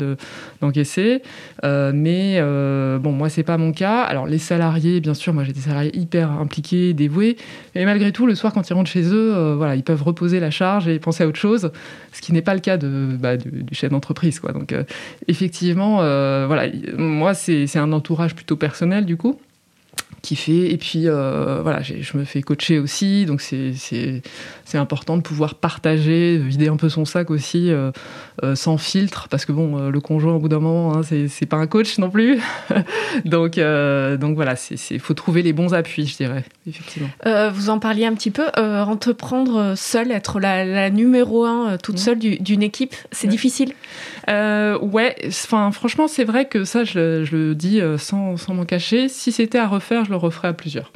d'encaisser. 0.62 1.22
Mais 1.64 2.42
bon, 2.42 3.12
moi, 3.12 3.30
c'est 3.30 3.44
pas 3.44 3.58
mon 3.58 3.72
cas. 3.72 4.02
Alors, 4.02 4.28
les 4.28 4.38
salariés, 4.38 5.00
bien 5.00 5.14
sûr, 5.14 5.34
moi, 5.34 5.44
j'ai 5.44 5.54
des 5.54 5.62
salariés 5.62 5.98
hyper 5.98 6.32
impliqués, 6.32 6.94
dévoués. 6.94 7.38
Et 7.76 7.86
malgré 7.86 8.12
tout, 8.12 8.26
le 8.26 8.36
soir, 8.36 8.54
quand 8.54 8.70
ils 8.70 8.74
rentrent 8.74 8.90
chez 8.90 9.14
eux, 9.14 9.54
voilà, 9.56 9.76
ils 9.76 9.84
peuvent 9.84 10.04
reposer 10.04 10.40
la 10.40 10.52
charge 10.52 10.88
et 10.88 11.00
penser 11.00 11.24
à 11.24 11.28
autre 11.28 11.40
chose, 11.40 11.72
ce 12.12 12.22
qui 12.22 12.34
n'est 12.34 12.42
pas 12.42 12.54
le 12.54 12.60
cas 12.60 12.78
bah, 12.78 13.38
du, 13.38 13.64
chef 13.72 13.92
d'entreprise, 13.92 14.40
quoi. 14.40 14.52
Donc, 14.52 14.76
effectivement, 15.28 15.98
voilà, 16.48 16.68
moi, 16.98 17.34
c'est 17.34 17.78
un 17.78 17.92
entourage 17.94 18.36
plutôt 18.36 18.58
personnel, 18.58 19.06
du 19.06 19.18
coup 19.18 19.40
fait 20.36 20.72
Et 20.72 20.78
puis 20.78 21.04
euh, 21.06 21.60
voilà, 21.62 21.82
je 21.82 22.18
me 22.18 22.24
fais 22.24 22.42
coacher 22.42 22.80
aussi, 22.80 23.26
donc 23.26 23.42
c'est 23.42 24.22
important 24.74 25.18
de 25.18 25.22
pouvoir 25.22 25.56
partager, 25.56 26.38
vider 26.38 26.68
un 26.68 26.78
peu 26.78 26.90
son 26.90 27.06
sac 27.06 27.32
aussi 27.32 27.72
euh, 27.72 27.92
euh, 28.44 28.56
sans 28.56 28.78
filtre, 28.78 29.28
parce 29.30 29.46
que 29.46 29.52
bon, 29.52 29.90
le 29.90 30.00
conjoint 30.02 30.34
au 30.34 30.40
bout 30.40 30.50
d'un 30.50 30.60
moment, 30.60 30.98
hein, 30.98 31.02
c'est 31.04 31.46
pas 31.46 31.58
un 31.58 31.68
coach 31.68 31.98
non 31.98 32.10
plus. 32.10 32.40
donc 33.26 33.58
donc 33.58 34.36
voilà, 34.36 34.56
il 34.92 35.00
faut 35.00 35.14
trouver 35.14 35.42
les 35.42 35.54
bons 35.54 35.74
appuis, 35.74 36.06
je 36.06 36.18
dirais, 36.18 36.44
effectivement. 36.68 37.10
vous 37.52 37.70
en 37.70 37.80
parliez 37.80 38.06
un 38.06 38.14
petit 38.14 38.32
peu, 38.32 38.46
entreprendre 38.58 39.76
seul, 39.76 40.12
être 40.12 40.40
la, 40.40 40.90
numéro 40.90 41.46
un 41.46 41.78
toute 41.78 41.96
mmh. 41.96 41.98
seule 41.98 42.20
d'une 42.20 42.64
équipe, 42.64 42.96
c'est 43.12 43.28
difficile? 43.28 43.74
ouais, 44.28 45.16
enfin 45.30 45.72
franchement, 45.72 46.08
c'est 46.08 46.26
vrai 46.26 46.46
que 46.46 46.64
ça, 46.64 46.84
je, 46.84 47.24
je 47.24 47.36
le 47.36 47.56
dis 47.56 47.82
sans, 47.98 48.38
sans 48.38 48.54
m'en 48.54 48.66
cacher. 48.66 49.08
Si 49.10 49.32
c'était 49.32 49.60
à 49.60 49.68
refaire, 49.68 50.06
je 50.06 50.10
le 50.10 50.17
referai 50.20 50.50
à 50.50 50.54
plusieurs. 50.54 50.92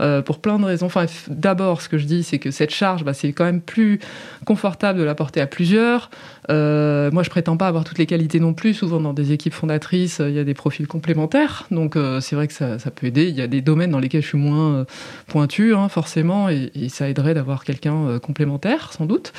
Euh, 0.00 0.22
pour 0.22 0.40
plein 0.40 0.58
de 0.58 0.64
raisons. 0.64 0.88
D'abord, 1.28 1.82
ce 1.82 1.88
que 1.88 1.98
je 1.98 2.06
dis, 2.06 2.22
c'est 2.22 2.38
que 2.38 2.50
cette 2.50 2.70
charge, 2.70 3.04
bah, 3.04 3.14
c'est 3.14 3.32
quand 3.32 3.44
même 3.44 3.60
plus 3.60 4.00
confortable 4.44 4.98
de 4.98 5.04
la 5.04 5.14
porter 5.14 5.40
à 5.40 5.46
plusieurs. 5.46 6.10
Euh, 6.50 7.10
moi, 7.10 7.22
je 7.22 7.30
prétends 7.30 7.56
pas 7.56 7.68
avoir 7.68 7.84
toutes 7.84 7.98
les 7.98 8.06
qualités 8.06 8.40
non 8.40 8.54
plus. 8.54 8.74
Souvent, 8.74 9.00
dans 9.00 9.12
des 9.12 9.32
équipes 9.32 9.54
fondatrices, 9.54 10.20
il 10.24 10.34
y 10.34 10.38
a 10.38 10.44
des 10.44 10.54
profils 10.54 10.86
complémentaires. 10.86 11.66
Donc, 11.70 11.96
euh, 11.96 12.20
c'est 12.20 12.36
vrai 12.36 12.48
que 12.48 12.52
ça, 12.52 12.76
peut 12.94 13.06
aider. 13.06 13.28
Il 13.28 13.36
y 13.36 13.42
a 13.42 13.46
des 13.46 13.60
domaines 13.60 13.90
dans 13.90 13.98
lesquels 13.98 14.22
je 14.22 14.28
suis 14.28 14.38
moins 14.38 14.84
pointu, 15.26 15.74
hein, 15.74 15.88
forcément, 15.88 16.48
et, 16.48 16.70
ça 16.88 17.08
aiderait 17.08 17.34
d'avoir 17.34 17.64
quelqu'un 17.64 18.18
complémentaire, 18.18 18.92
sans 18.92 19.06
doute. 19.06 19.32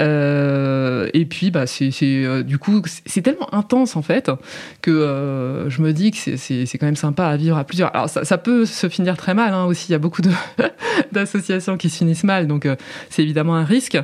et 0.00 1.26
puis, 1.28 1.50
bah, 1.50 1.66
c'est 1.66 1.90
du 2.44 2.58
coup, 2.58 2.82
c'est 3.06 3.22
tellement 3.22 3.52
intense 3.54 3.96
en 3.96 4.02
fait 4.02 4.30
que 4.80 5.66
je 5.68 5.82
me 5.82 5.92
dis 5.92 6.10
que 6.10 6.36
c'est 6.36 6.78
quand 6.78 6.86
même 6.86 6.96
sympa 6.96 7.26
à 7.26 7.36
vivre 7.36 7.56
à 7.56 7.64
plusieurs. 7.64 7.94
Alors, 7.94 8.08
ça, 8.08 8.38
peut 8.38 8.64
se 8.64 8.88
finir 8.88 9.16
très 9.16 9.34
mal 9.34 9.52
hein, 9.52 9.64
aussi. 9.64 9.86
Il 9.88 9.92
y 9.92 9.94
a 9.94 9.98
beaucoup 9.98 10.22
d'associations 11.12 11.76
qui 11.76 11.90
se 11.90 11.98
finissent 11.98 12.24
mal, 12.24 12.46
donc 12.46 12.66
euh, 12.66 12.76
c'est 13.10 13.22
évidemment 13.22 13.56
un 13.56 13.64
risque. 13.64 13.98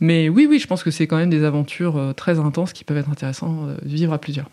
Mais 0.00 0.28
oui, 0.28 0.46
oui, 0.48 0.58
je 0.58 0.66
pense 0.66 0.82
que 0.82 0.90
c'est 0.90 1.06
quand 1.06 1.16
même 1.16 1.30
des 1.30 1.44
aventures 1.44 1.96
euh, 1.96 2.03
très 2.12 2.38
intenses 2.38 2.72
qui 2.72 2.84
peuvent 2.84 2.96
être 2.96 3.10
intéressantes 3.10 3.68
euh, 3.68 3.76
de 3.82 3.88
vivre 3.88 4.12
à 4.12 4.18
plusieurs. 4.18 4.48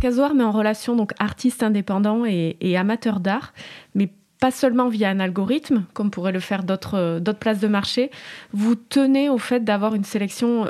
Casoir 0.00 0.34
met 0.34 0.44
en 0.44 0.50
relation 0.50 0.96
donc 0.96 1.12
artistes 1.18 1.62
indépendants 1.62 2.24
et, 2.26 2.56
et 2.60 2.76
amateurs 2.76 3.20
d'art, 3.20 3.52
mais 3.94 4.10
pas 4.40 4.50
seulement 4.50 4.88
via 4.88 5.08
un 5.08 5.20
algorithme, 5.20 5.84
comme 5.94 6.10
pourraient 6.10 6.32
le 6.32 6.40
faire 6.40 6.64
d'autres 6.64 7.20
places 7.38 7.60
de 7.60 7.68
marché. 7.68 8.10
Vous 8.52 8.74
tenez 8.74 9.28
au 9.28 9.38
fait 9.38 9.62
d'avoir 9.62 9.94
une 9.94 10.02
sélection 10.02 10.66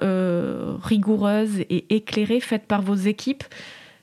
rigoureuse 0.82 1.60
et 1.60 1.96
éclairée 1.96 2.40
faite 2.40 2.66
par 2.66 2.82
vos 2.82 2.94
équipes 2.94 3.44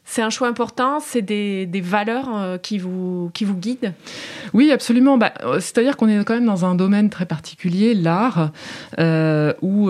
c'est 0.10 0.24
un 0.24 0.32
choix 0.32 0.48
important, 0.48 1.00
c'est 1.00 1.22
des, 1.22 1.82
valeurs 1.84 2.36
euh, 2.36 2.58
qui, 2.58 2.80
vous, 2.80 3.30
qui 3.36 3.46
guident? 3.46 3.94
Oui, 4.56 4.72
absolument. 4.72 5.20
Bah, 5.20 5.34
euh, 5.44 5.60
C'est-à-dire 5.60 5.98
qu'on 5.98 6.08
est 6.08 6.24
quand 6.24 6.34
même 6.34 6.48
dans 6.48 6.66
un 6.66 6.74
domaine 6.74 7.12
très 7.12 7.28
particulier, 7.28 7.94
l'art, 7.94 8.50
euh, 8.98 9.54
où 9.62 9.90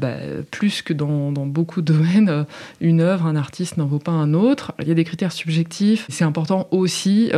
bah, 0.00 0.14
plus 0.50 0.80
que 0.80 0.94
dans, 0.94 1.32
beaucoup 1.32 1.82
de 1.82 1.92
domaines, 1.92 2.46
une 2.80 3.02
œuvre, 3.02 3.26
un 3.26 3.36
artiste 3.36 3.76
n'en 3.76 3.84
vaut 3.84 3.98
pas 3.98 4.12
un 4.12 4.32
autre. 4.32 4.72
Il 4.80 4.88
y 4.88 4.90
a 4.90 4.94
des 4.94 5.04
critères 5.04 5.32
subjectifs. 5.32 6.06
C'est 6.08 6.24
important 6.24 6.66
aussi 6.70 7.30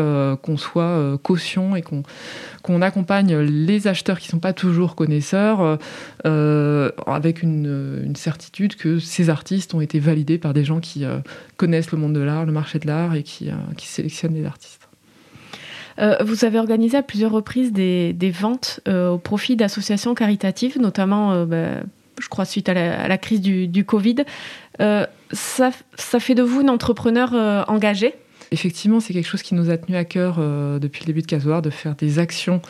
qu'on 0.42 0.56
soit 0.56 1.18
caution 1.24 1.74
et 1.74 1.82
qu'on 1.82 2.04
qu'on 2.64 2.82
accompagne 2.82 3.36
les 3.36 3.86
acheteurs 3.86 4.18
qui 4.18 4.28
ne 4.28 4.32
sont 4.32 4.38
pas 4.40 4.52
toujours 4.52 4.96
connaisseurs 4.96 5.78
avec 6.24 7.42
une, 7.42 8.02
une, 8.04 8.16
certitude 8.16 8.74
que 8.74 8.98
ces 8.98 9.30
artistes 9.30 9.74
ont 9.74 9.80
été 9.80 10.00
validés 10.00 10.38
par 10.38 10.54
des 10.54 10.64
gens 10.64 10.80
qui 10.80 11.04
connaissent 11.56 11.92
le 11.92 11.98
monde 11.98 12.14
de 12.14 12.20
l'art, 12.20 12.46
le 12.46 12.52
marché 12.52 12.78
de 12.78 12.86
l'art 12.86 13.14
et 13.14 13.22
qui, 13.22 13.50
euh, 13.50 13.54
qui 13.76 13.86
sélectionne 13.86 14.34
les 14.34 14.46
artistes. 14.46 14.88
Euh, 16.00 16.16
vous 16.24 16.44
avez 16.44 16.58
organisé 16.58 16.96
à 16.96 17.02
plusieurs 17.02 17.30
reprises 17.30 17.72
des, 17.72 18.32
ventes 18.34 18.80
euh, 18.88 19.10
au 19.10 19.18
profit 19.18 19.56
d'associations 19.56 20.14
caritatives, 20.14 20.80
notamment, 20.80 21.32
euh, 21.32 21.46
bah, 21.46 21.84
je 22.20 22.28
crois, 22.28 22.44
suite 22.44 22.68
à 22.68 22.74
la, 23.08 23.18
crise 23.18 23.40
du, 23.40 23.84
Covid. 23.84 24.16
Euh, 24.80 25.06
ça, 25.32 25.70
fait 26.20 26.34
de 26.34 26.42
vous 26.42 26.62
une 26.62 26.70
entrepreneur 26.70 27.32
euh, 27.34 27.62
engagée? 27.68 28.14
Effectivement, 28.54 29.00
c'est 29.00 29.12
quelque 29.12 29.26
chose 29.26 29.42
qui 29.42 29.56
nous 29.56 29.68
a 29.68 29.76
tenu 29.76 29.96
à 29.96 30.04
cœur 30.04 30.36
euh, 30.38 30.78
depuis 30.78 31.02
le 31.02 31.06
début 31.06 31.22
de 31.22 31.26
Casoir, 31.26 31.60
de 31.60 31.70
faire 31.70 31.96
des 31.96 32.20
actions 32.20 32.62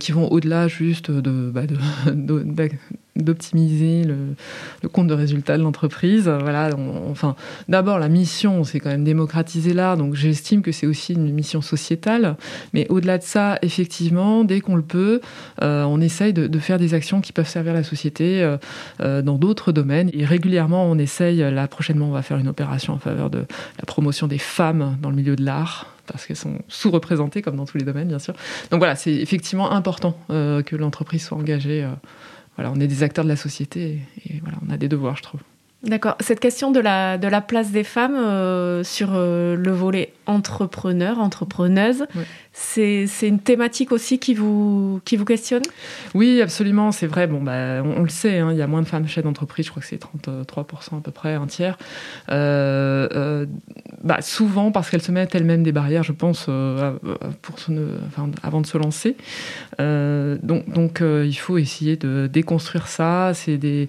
qui 0.00 0.12
vont 0.12 0.30
au-delà 0.30 0.68
juste 0.68 1.10
de, 1.10 1.50
bah, 1.50 1.62
d'optimiser 3.18 4.04
le, 4.04 4.88
compte 4.88 5.08
de 5.08 5.14
résultat 5.14 5.58
de 5.58 5.62
l'entreprise. 5.62 6.28
Voilà, 6.28 6.70
enfin, 7.10 7.36
d'abord 7.68 7.98
la 7.98 8.08
mission, 8.08 8.64
c'est 8.64 8.80
quand 8.80 8.90
même 8.90 9.04
démocratiser 9.04 9.74
l'art, 9.74 9.96
donc 9.96 10.14
j'estime 10.14 10.62
que 10.62 10.72
c'est 10.72 10.86
aussi 10.86 11.12
une 11.12 11.32
mission 11.32 11.60
sociétale. 11.60 12.36
Mais 12.72 12.86
au-delà 12.88 13.18
de 13.18 13.22
ça, 13.22 13.58
effectivement, 13.62 14.44
dès 14.44 14.60
qu'on 14.60 14.76
le 14.76 14.82
peut, 14.82 15.20
euh, 15.62 15.84
on 15.84 16.00
essaye 16.00 16.32
de, 16.32 16.58
faire 16.58 16.78
des 16.78 16.94
actions 16.94 17.20
qui 17.20 17.32
peuvent 17.32 17.48
servir 17.48 17.72
la 17.72 17.84
société 17.84 18.42
euh, 18.42 18.56
euh, 19.00 19.22
dans 19.22 19.36
d'autres 19.36 19.72
domaines. 19.72 20.10
Et 20.12 20.24
régulièrement, 20.24 20.84
on 20.84 20.98
essaye. 20.98 21.38
Là, 21.38 21.68
prochainement, 21.68 22.08
on 22.08 22.12
va 22.12 22.22
faire 22.22 22.38
une 22.38 22.48
opération 22.48 22.94
en 22.94 22.98
faveur 22.98 23.30
de 23.30 23.38
la 23.38 23.84
promotion 23.86 24.26
des 24.26 24.38
femmes 24.38 24.96
dans 25.00 25.10
le 25.10 25.16
milieu 25.16 25.36
de 25.36 25.44
l'art 25.44 25.94
parce 26.06 26.24
qu'elles 26.24 26.36
sont 26.36 26.58
sous-représentées, 26.68 27.42
comme 27.42 27.56
dans 27.56 27.66
tous 27.66 27.76
les 27.76 27.84
domaines, 27.84 28.08
bien 28.08 28.18
sûr. 28.18 28.32
Donc 28.70 28.78
voilà, 28.78 28.96
c'est 28.96 29.12
effectivement 29.12 29.72
important 29.72 30.16
que 30.28 30.74
l'entreprise 30.74 31.22
soit 31.22 31.36
engagée 31.36 31.86
voilà, 32.58 32.72
on 32.72 32.80
est 32.80 32.88
des 32.88 33.04
acteurs 33.04 33.22
de 33.24 33.28
la 33.28 33.36
société 33.36 34.00
et, 34.26 34.40
voilà, 34.40 34.58
on 34.66 34.70
a 34.70 34.76
des 34.76 34.88
devoirs, 34.88 35.16
je 35.16 35.22
trouve. 35.22 35.42
D'accord. 35.84 36.16
Cette 36.18 36.40
question 36.40 36.72
de 36.72 36.80
la, 36.80 37.18
de 37.18 37.28
la 37.28 37.40
place 37.40 37.70
des 37.70 37.84
femmes 37.84 38.16
euh, 38.16 38.82
sur 38.82 39.10
euh, 39.12 39.54
le 39.54 39.70
volet 39.70 40.12
entrepreneur, 40.26 41.20
entrepreneuse, 41.20 42.04
oui. 42.16 42.22
c'est 42.52 43.28
une 43.28 43.38
thématique 43.38 43.92
aussi 43.92 44.18
qui 44.18 44.34
vous, 44.34 45.00
qui 45.04 45.16
vous 45.16 45.24
questionne? 45.24 45.62
Oui, 46.14 46.42
absolument, 46.42 46.90
c'est 46.90 47.06
vrai. 47.06 47.28
Bon, 47.28 47.40
bah, 47.40 47.80
on, 47.84 48.00
on, 48.00 48.02
le 48.02 48.08
sait, 48.08 48.40
hein, 48.40 48.50
il 48.50 48.58
y 48.58 48.62
a 48.62 48.66
moins 48.66 48.82
de 48.82 48.88
femmes 48.88 49.06
chefs 49.06 49.22
d'entreprise, 49.22 49.66
je 49.66 49.70
crois 49.70 49.80
que 49.80 49.86
c'est 49.86 50.02
33% 50.02 50.98
à 50.98 51.00
peu 51.00 51.12
près, 51.12 51.34
un 51.34 51.46
tiers. 51.46 51.78
Euh, 52.28 53.46
bah, 54.02 54.20
souvent 54.20 54.72
parce 54.72 54.90
qu'elles 54.90 55.00
se 55.00 55.12
mettent 55.12 55.36
elles-mêmes 55.36 55.62
des 55.62 55.72
barrières, 55.72 56.02
je 56.02 56.12
pense, 56.12 56.50
pour 57.40 57.58
son, 57.60 57.78
enfin, 58.08 58.28
avant 58.42 58.60
de 58.60 58.66
se 58.66 58.78
lancer. 58.78 59.16
Donc, 59.78 60.68
donc 60.68 61.02
il 61.02 61.38
faut 61.38 61.56
essayer 61.56 61.96
de 61.96 62.26
déconstruire 62.26 62.88
ça. 62.88 63.30
C'est 63.32 63.58
des, 63.58 63.88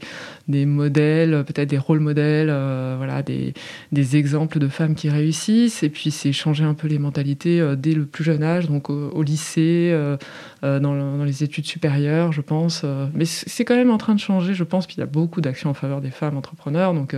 des 0.50 0.66
modèles, 0.66 1.44
peut-être 1.46 1.70
des 1.70 1.78
rôles 1.78 2.00
modèles, 2.00 2.50
euh, 2.50 2.96
voilà, 2.98 3.22
des, 3.22 3.54
des, 3.92 4.18
exemples 4.18 4.58
de 4.58 4.68
femmes 4.68 4.96
qui 4.96 5.10
réussissent. 5.10 5.84
Et 5.84 5.90
puis 5.90 6.10
c'est 6.10 6.34
changer 6.34 6.64
un 6.64 6.74
peu 6.74 6.88
les 6.88 6.98
mentalités 6.98 7.62
euh, 7.62 7.76
dès 7.76 7.94
le 7.94 8.06
plus 8.06 8.24
jeune 8.24 8.44
âge, 8.44 8.68
donc 8.68 8.90
au, 8.90 9.22
lycée, 9.22 9.92
euh, 9.94 10.18
dans, 10.64 10.80
dans, 10.80 11.24
les 11.24 11.44
études 11.44 11.68
supérieures, 11.68 12.32
je 12.32 12.42
pense. 12.42 12.84
mais 13.14 13.26
c'est 13.26 13.64
quand 13.64 13.76
même 13.76 13.92
en 13.92 13.98
train 13.98 14.16
de 14.16 14.20
changer, 14.20 14.56
je 14.56 14.64
pense. 14.64 14.88
Puis 14.88 14.96
il 14.98 15.02
y 15.02 15.04
a 15.04 15.06
beaucoup 15.06 15.40
d'actions 15.40 15.70
en 15.70 15.76
faveur 15.76 16.02
des 16.02 16.10
femmes 16.10 16.36
entrepreneurs. 16.36 16.94
Donc 16.94 17.16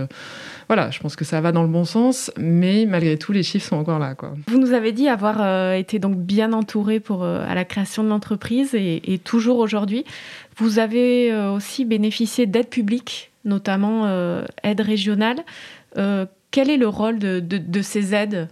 voilà, 0.68 0.90
je 0.90 1.00
pense 1.00 1.16
que 1.16 1.24
ça 1.24 1.40
va 1.40 1.50
dans 1.52 1.62
le 1.62 1.68
bon 1.68 1.84
sens, 1.84 2.30
mais 2.36 2.86
malgré 2.86 3.16
tout, 3.16 3.32
les 3.32 3.42
chiffres 3.42 3.66
sont 3.66 3.76
encore 3.76 3.98
là. 3.98 4.14
Quoi. 4.14 4.34
Vous 4.48 4.58
nous 4.58 4.72
avez 4.74 4.92
dit 4.92 5.08
avoir 5.08 5.72
été 5.72 5.98
donc 5.98 6.16
bien 6.18 6.52
entouré 6.52 7.00
pour 7.00 7.24
à 7.24 7.54
la 7.54 7.64
création 7.64 8.04
de 8.04 8.08
l'entreprise 8.08 8.74
et 8.74 9.20
toujours 9.24 9.58
aujourd'hui. 9.58 10.04
Vous 10.56 10.78
avez 10.78 11.34
aussi 11.34 11.84
bénéficié 11.84 12.46
d'aide 12.46 12.68
publique 12.68 13.32
notamment 13.44 14.06
euh, 14.06 14.44
aide 14.62 14.80
régionale. 14.80 15.38
Euh, 15.96 16.26
quel 16.50 16.70
est 16.70 16.76
le 16.76 16.88
rôle 16.88 17.18
de, 17.18 17.82
ces 17.82 18.14
aides? 18.14 18.48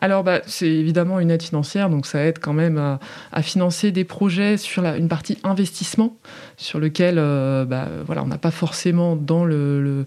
Alors, 0.00 0.24
bah, 0.24 0.40
c'est 0.46 0.68
évidemment 0.68 1.20
une 1.20 1.30
aide 1.30 1.42
financière, 1.42 1.88
donc 1.88 2.06
ça 2.06 2.24
aide 2.24 2.38
quand 2.40 2.52
même 2.52 2.98
à, 3.32 3.42
financer 3.42 3.92
des 3.92 4.04
projets 4.04 4.56
sur 4.56 4.84
une 4.84 5.08
partie 5.08 5.38
investissement, 5.44 6.16
sur 6.56 6.78
lequel 6.80 7.16
euh, 7.18 7.64
bah, 7.64 7.88
voilà, 8.06 8.22
on 8.22 8.26
n'a 8.26 8.38
pas 8.38 8.50
forcément 8.50 9.16
dans 9.16 9.44
le 9.44 10.04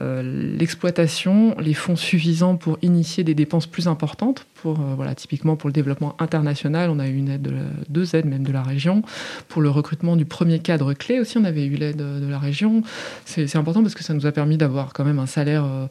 euh, 0.00 0.56
l'exploitation, 0.58 1.54
les 1.60 1.74
fonds 1.74 1.94
suffisants 1.94 2.56
pour 2.56 2.78
initier 2.82 3.22
des 3.22 3.34
dépenses 3.34 3.66
plus 3.66 3.86
importantes. 3.86 4.46
Pour, 4.54 4.80
euh, 4.80 4.94
voilà, 4.96 5.14
typiquement 5.14 5.56
pour 5.56 5.68
le 5.68 5.72
développement 5.72 6.16
international, 6.18 6.90
on 6.90 6.98
a 6.98 7.06
eu 7.06 7.14
une 7.14 7.28
aide 7.28 7.42
de 7.42 7.52
deux 7.88 8.16
aides 8.16 8.24
même 8.24 8.42
de 8.42 8.52
la 8.52 8.62
région. 8.62 9.02
Pour 9.48 9.62
le 9.62 9.70
recrutement 9.70 10.16
du 10.16 10.24
premier 10.24 10.58
cadre 10.58 10.94
clé 10.94 11.20
aussi, 11.20 11.38
on 11.38 11.44
avait 11.44 11.64
eu 11.64 11.76
l'aide 11.76 11.98
de 11.98 12.26
la 12.26 12.38
région. 12.38 12.82
C'est 13.24 13.56
important 13.56 13.82
parce 13.82 13.94
que 13.94 14.02
ça 14.02 14.14
nous 14.14 14.26
a 14.26 14.32
permis 14.32 14.56
d'avoir 14.56 14.92
quand 14.92 15.04
même 15.04 15.18
un 15.18 15.26
salaire 15.26 15.64
euh, 15.64 15.86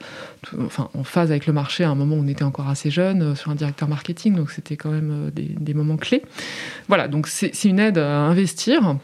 enfin, 0.66 0.90
en 0.94 1.04
phase 1.04 1.32
avec 1.32 1.48
le 1.48 1.54
marché 1.54 1.84
à 1.84 1.90
un 1.90 1.96
moment 1.96 2.16
où 2.16 2.20
on 2.20 2.28
était 2.28 2.44
encore 2.44 2.68
assez 2.68 2.92
jeune 2.92 3.36
sur 3.36 3.52
un 3.52 3.56
directeur 3.56 3.88
marketing, 3.88 4.36
donc 4.36 4.52
c'était 4.52 4.76
quand 4.76 4.92
même 4.92 5.32
des, 5.34 5.56
des 5.58 5.74
moments 5.74 5.98
clés. 5.98 6.24
Voilà, 6.88 7.08
donc 7.08 7.28
c'est 7.28 7.64
une 7.64 7.80
aide 7.80 7.98
à 7.98 8.20
investir 8.20 8.98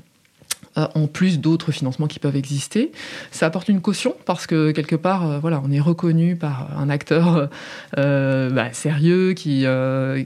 en 0.75 1.07
plus 1.07 1.39
d'autres 1.39 1.71
financements 1.71 2.07
qui 2.07 2.19
peuvent 2.19 2.35
exister. 2.35 2.91
Ça 3.31 3.45
apporte 3.45 3.69
une 3.69 3.81
caution 3.81 4.15
parce 4.25 4.47
que 4.47 4.71
quelque 4.71 4.95
part, 4.95 5.29
euh, 5.29 5.39
voilà, 5.39 5.61
on 5.65 5.71
est 5.71 5.79
reconnu 5.79 6.35
par 6.35 6.77
un 6.77 6.89
acteur 6.89 7.49
euh, 7.97 8.49
bah, 8.49 8.73
sérieux 8.73 9.33
qui, 9.33 9.65
euh, 9.65 10.23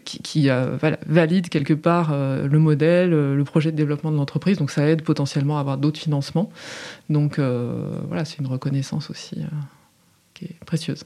valide 1.07 1.49
quelque 1.49 1.73
part 1.73 2.11
euh, 2.11 2.47
le 2.47 2.59
modèle, 2.59 3.11
le 3.11 3.43
projet 3.43 3.71
de 3.71 3.77
développement 3.77 4.11
de 4.11 4.17
l'entreprise. 4.17 4.57
Donc 4.57 4.71
ça 4.71 4.87
aide 4.87 5.03
potentiellement 5.03 5.57
à 5.57 5.61
avoir 5.61 5.77
d'autres 5.77 5.99
financements. 5.99 6.51
Donc 7.09 7.39
voilà, 7.39 8.25
c'est 8.25 8.39
une 8.39 8.47
reconnaissance 8.47 9.09
aussi 9.09 9.37
qui 10.33 10.45
est 10.45 10.65
précieuse. 10.65 11.05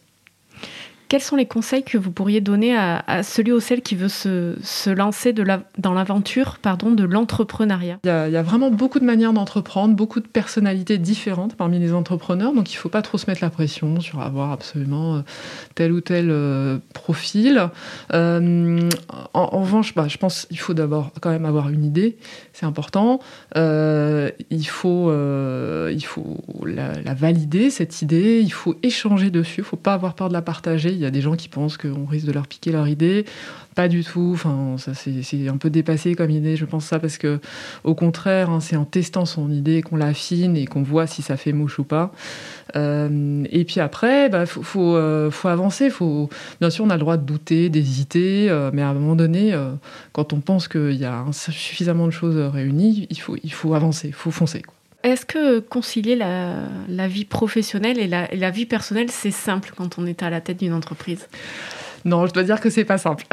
Quels 1.09 1.21
sont 1.21 1.35
les 1.35 1.45
conseils 1.45 1.83
que 1.83 1.97
vous 1.97 2.11
pourriez 2.11 2.41
donner 2.41 2.75
à, 2.75 3.23
celui 3.23 3.51
ou 3.51 3.59
celle 3.59 3.81
qui 3.81 3.95
veut 3.95 4.09
se, 4.09 4.55
se 4.61 4.89
lancer 4.89 5.33
dans 5.33 5.93
l'aventure 5.93 6.57
pardon, 6.61 6.91
de 6.91 7.03
l'entrepreneuriat? 7.03 7.99
Il, 8.03 8.07
y, 8.09 8.37
a 8.37 8.43
vraiment 8.43 8.71
beaucoup 8.71 8.99
de 8.99 9.05
manières 9.05 9.33
d'entreprendre, 9.33 9.95
beaucoup 9.95 10.19
de 10.19 10.27
personnalités 10.27 10.97
différentes 10.97 11.55
parmi 11.55 11.79
les 11.79 11.93
entrepreneurs, 11.93 12.53
donc 12.53 12.71
il 12.71 12.75
ne 12.75 12.79
faut 12.79 12.89
pas 12.89 13.01
trop 13.01 13.17
se 13.17 13.29
mettre 13.29 13.43
la 13.43 13.49
pression 13.49 13.99
sur 13.99 14.21
avoir 14.21 14.51
absolument 14.51 15.23
tel 15.75 15.91
ou 15.91 16.01
tel 16.01 16.29
euh, 16.29 16.77
profil. 16.93 17.69
Euh, 18.13 18.89
en, 19.33 19.61
revanche, 19.61 19.95
bah, 19.95 20.07
je 20.07 20.17
pense 20.17 20.45
qu'il 20.45 20.59
faut 20.59 20.73
d'abord 20.73 21.11
quand 21.21 21.29
même 21.29 21.45
avoir 21.45 21.69
une 21.69 21.83
idée, 21.83 22.17
c'est 22.53 22.65
important. 22.65 23.19
Euh, 23.55 24.29
il 24.49 24.67
faut, 24.67 25.09
euh, 25.09 25.91
il 25.93 26.03
faut 26.03 26.37
la, 26.65 27.13
valider, 27.13 27.69
cette 27.69 28.01
idée, 28.01 28.41
il 28.41 28.51
faut 28.51 28.75
échanger 28.83 29.29
dessus, 29.29 29.59
il 29.59 29.63
ne 29.63 29.67
faut 29.67 29.77
pas 29.77 29.93
avoir 29.93 30.15
peur 30.15 30.29
de 30.29 30.33
la 30.33 30.41
partager 30.41 30.96
il 30.97 31.03
y 31.03 31.05
a 31.05 31.11
des 31.11 31.21
gens 31.21 31.35
qui 31.35 31.47
pensent 31.47 31.77
qu'on 31.77 32.05
risque 32.05 32.25
de 32.25 32.31
leur 32.31 32.47
piquer 32.47 32.71
leur 32.71 32.87
idée. 32.87 33.25
Pas 33.75 33.87
du 33.87 34.03
tout. 34.03 34.31
Enfin, 34.33 34.75
ça 34.77 34.93
c'est 34.93 35.47
un 35.47 35.57
peu 35.57 35.69
dépassé 35.69 36.15
comme 36.15 36.31
idée, 36.31 36.55
je 36.55 36.65
pense 36.65 36.85
ça, 36.85 36.99
parce 36.99 37.17
que 37.17 37.39
au 37.83 37.95
contraire, 37.95 38.49
hein, 38.49 38.59
c'est 38.59 38.75
en 38.75 38.85
testant 38.85 39.25
son 39.25 39.51
idée 39.51 39.81
qu'on 39.81 39.95
l'affine 39.95 40.57
et 40.57 40.65
qu'on 40.65 40.83
voit 40.83 41.07
si 41.07 41.21
ça 41.21 41.37
fait 41.37 41.53
mouche 41.53 41.79
ou 41.79 41.83
pas. 41.83 42.11
Euh, 42.75 43.43
et 43.51 43.63
puis 43.65 43.79
après, 43.79 44.29
bah, 44.29 44.45
euh, 44.75 45.31
faut, 45.31 45.47
avancer. 45.47 45.89
Faut, 45.89 46.29
bien 46.59 46.69
sûr, 46.69 46.85
on 46.85 46.89
a 46.89 46.95
le 46.95 46.99
droit 46.99 47.17
de 47.17 47.25
douter, 47.25 47.69
d'hésiter, 47.69 48.49
euh, 48.49 48.71
mais 48.73 48.81
à 48.81 48.89
un 48.89 48.93
moment 48.93 49.15
donné, 49.15 49.55
quand 50.11 50.33
on 50.33 50.39
pense 50.39 50.67
qu'il 50.67 50.95
y 50.95 51.05
a 51.05 51.23
suffisamment 51.31 52.05
de 52.05 52.11
choses 52.11 52.37
réunies, 52.37 53.07
il 53.09 53.19
faut, 53.19 53.35
il 53.43 53.53
faut 53.53 53.73
avancer, 53.73 54.07
il 54.07 54.13
faut 54.13 54.31
foncer. 54.31 54.63
Est-ce 55.07 55.25
que 55.25 55.59
concilier 55.59 56.17
la, 56.17 57.07
vie 57.07 57.23
professionnelle 57.23 57.97
et 57.97 58.07
la, 58.07 58.49
vie 58.49 58.65
personnelle, 58.65 59.09
c'est 59.09 59.31
simple 59.31 59.71
quand 59.73 59.97
on 59.97 60.05
est 60.05 60.21
à 60.21 60.29
la 60.29 60.41
tête 60.41 60.57
d'une 60.57 60.73
entreprise? 60.73 61.29
Non, 62.03 62.25
je 62.25 62.33
dois 62.33 62.43
dire 62.43 62.59
que 62.59 62.69
c'est 62.69 62.83
pas 62.83 62.97
simple. 62.97 63.25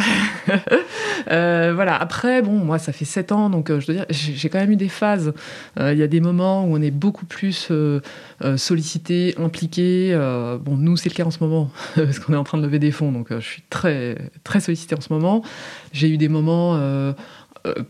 euh, 1.31 1.73
voilà. 1.75 1.97
Après, 1.97 2.43
bon, 2.43 2.53
moi, 2.53 2.79
ça 2.79 2.93
fait 2.93 3.05
sept 3.05 3.33
ans, 3.33 3.51
donc 3.51 3.71
euh, 3.71 3.81
j'ai 4.09 4.49
quand 4.49 4.61
même 4.61 4.71
eu 4.71 4.77
des 4.77 4.89
phases. 4.89 5.33
Euh, 5.81 5.93
il 5.93 5.99
y 5.99 6.03
a 6.05 6.07
des 6.07 6.21
moments 6.21 6.65
où 6.65 6.77
on 6.77 6.81
est 6.81 6.93
beaucoup 6.93 7.27
plus 7.27 7.73
sollicité, 8.57 9.35
impliqué. 9.37 10.15
Bon, 10.63 10.77
nous, 10.77 10.97
c'est 10.97 11.09
le 11.09 11.15
cas 11.17 11.25
en 11.25 11.33
ce 11.33 11.43
moment 11.43 11.73
parce 11.97 12.21
qu'on 12.21 12.35
est 12.35 12.37
en 12.37 12.45
train 12.45 12.59
de 12.59 12.63
lever 12.63 12.79
des 12.79 12.93
fonds, 12.93 13.11
donc 13.11 13.29
je 13.31 13.45
suis 13.45 13.63
très 13.69 14.31
très 14.45 14.61
sollicité 14.61 14.95
en 14.95 15.01
ce 15.01 15.13
moment. 15.13 15.43
J'ai 15.93 16.09
eu 16.09 16.19
des 16.19 16.29
moments 16.29 16.79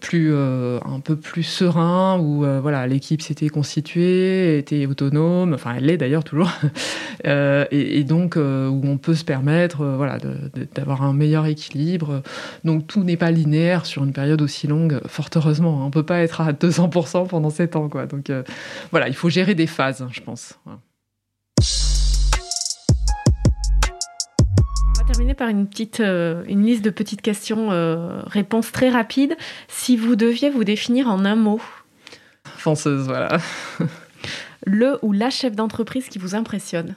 plus 0.01 0.35
un 0.35 1.01
peu 1.01 1.17
plus 1.17 1.43
serein 1.43 2.19
où 2.21 2.45
voilà 2.61 2.87
l'équipe 2.87 3.23
s'était 3.23 3.49
constituée 3.49 4.59
était 4.59 4.87
autonome 4.87 5.55
enfin 5.55 5.75
elle 5.77 5.87
l'est 5.87 5.97
d'ailleurs 5.97 6.25
toujours. 6.25 6.51
Et, 7.25 8.05
donc 8.05 8.37
où 8.37 8.41
on 8.85 8.99
peut 8.99 9.15
se 9.15 9.25
permettre 9.25 9.85
voilà 9.85 10.19
d'avoir 10.75 11.03
un 11.03 11.13
meilleur 11.13 11.47
équilibre. 11.47 12.23
Donc 12.65 12.87
tout 12.87 13.03
n'est 13.03 13.17
pas 13.17 13.31
linéaire 13.31 13.87
sur 13.87 14.05
une 14.05 14.13
période 14.13 14.43
aussi 14.43 14.67
longue 14.67 15.01
fort 15.07 15.29
heureusement 15.35 15.83
hein. 15.83 15.87
on 15.87 15.91
peut 15.91 16.05
pas 16.05 16.21
être 16.21 16.41
à 16.41 16.53
200% 16.53 17.29
pendant 17.29 17.51
7 17.51 17.77
ans 17.77 17.89
quoi. 17.89 18.07
Donc 18.07 18.31
voilà 18.91 19.09
il 19.09 19.15
faut 19.15 19.29
gérer 19.29 19.55
des 19.55 19.67
phases 19.67 20.07
je 20.11 20.21
pense 20.21 20.59
terminer 25.07 25.35
par 25.35 25.49
une 25.49 25.69
petite 25.69 26.01
euh, 26.01 26.43
une 26.47 26.65
liste 26.65 26.85
de 26.85 26.91
petites 26.91 27.23
questions, 27.23 27.71
euh, 27.71 28.23
réponses 28.27 28.73
très 28.73 28.89
rapides. 28.89 29.37
Si 29.69 29.97
vous 29.97 30.17
deviez 30.17 30.51
vous 30.51 30.65
définir 30.65 31.09
en 31.09 31.25
un 31.25 31.37
mot. 31.37 31.61
Fonceuse, 32.57 33.07
voilà. 33.07 33.39
Le 34.67 34.99
ou 35.03 35.13
la 35.13 35.31
chef 35.31 35.55
d'entreprise 35.55 36.09
qui 36.09 36.19
vous 36.19 36.35
impressionne? 36.35 36.95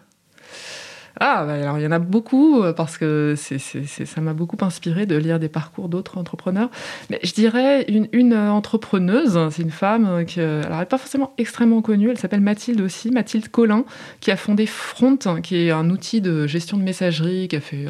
Ah, 1.19 1.45
bah, 1.45 1.53
alors 1.53 1.79
il 1.79 1.83
y 1.83 1.87
en 1.87 1.91
a 1.91 1.99
beaucoup 1.99 2.61
euh, 2.61 2.73
parce 2.73 2.97
que 2.97 3.35
ça 3.35 4.21
m'a 4.21 4.33
beaucoup 4.33 4.57
inspiré 4.63 5.05
de 5.05 5.15
lire 5.15 5.39
des 5.39 5.49
parcours 5.49 5.89
d'autres 5.89 6.17
entrepreneurs. 6.17 6.69
Mais 7.09 7.19
je 7.23 7.33
dirais 7.33 7.85
une, 7.87 8.07
une 8.11 8.35
entrepreneuse, 8.35 9.39
c'est 9.51 9.63
une 9.63 9.71
femme 9.71 10.05
euh, 10.07 10.23
qui, 10.23 10.41
euh, 10.41 10.61
alors 10.63 10.73
elle 10.73 10.81
n'est 10.81 10.85
pas 10.85 10.97
forcément 10.97 11.33
extrêmement 11.37 11.81
connue, 11.81 12.11
elle 12.11 12.17
s'appelle 12.19 12.41
Mathilde 12.41 12.81
aussi, 12.81 13.09
Mathilde 13.09 13.49
Collin, 13.49 13.83
qui 14.19 14.29
a 14.31 14.37
fondé 14.37 14.67
Front, 14.67 15.17
qui 15.41 15.55
est 15.55 15.71
un 15.71 15.89
outil 15.89 16.21
de 16.21 16.45
gestion 16.45 16.77
de 16.77 16.83
messagerie, 16.83 17.47
qui 17.47 17.55
a 17.55 17.61
fait 17.61 17.85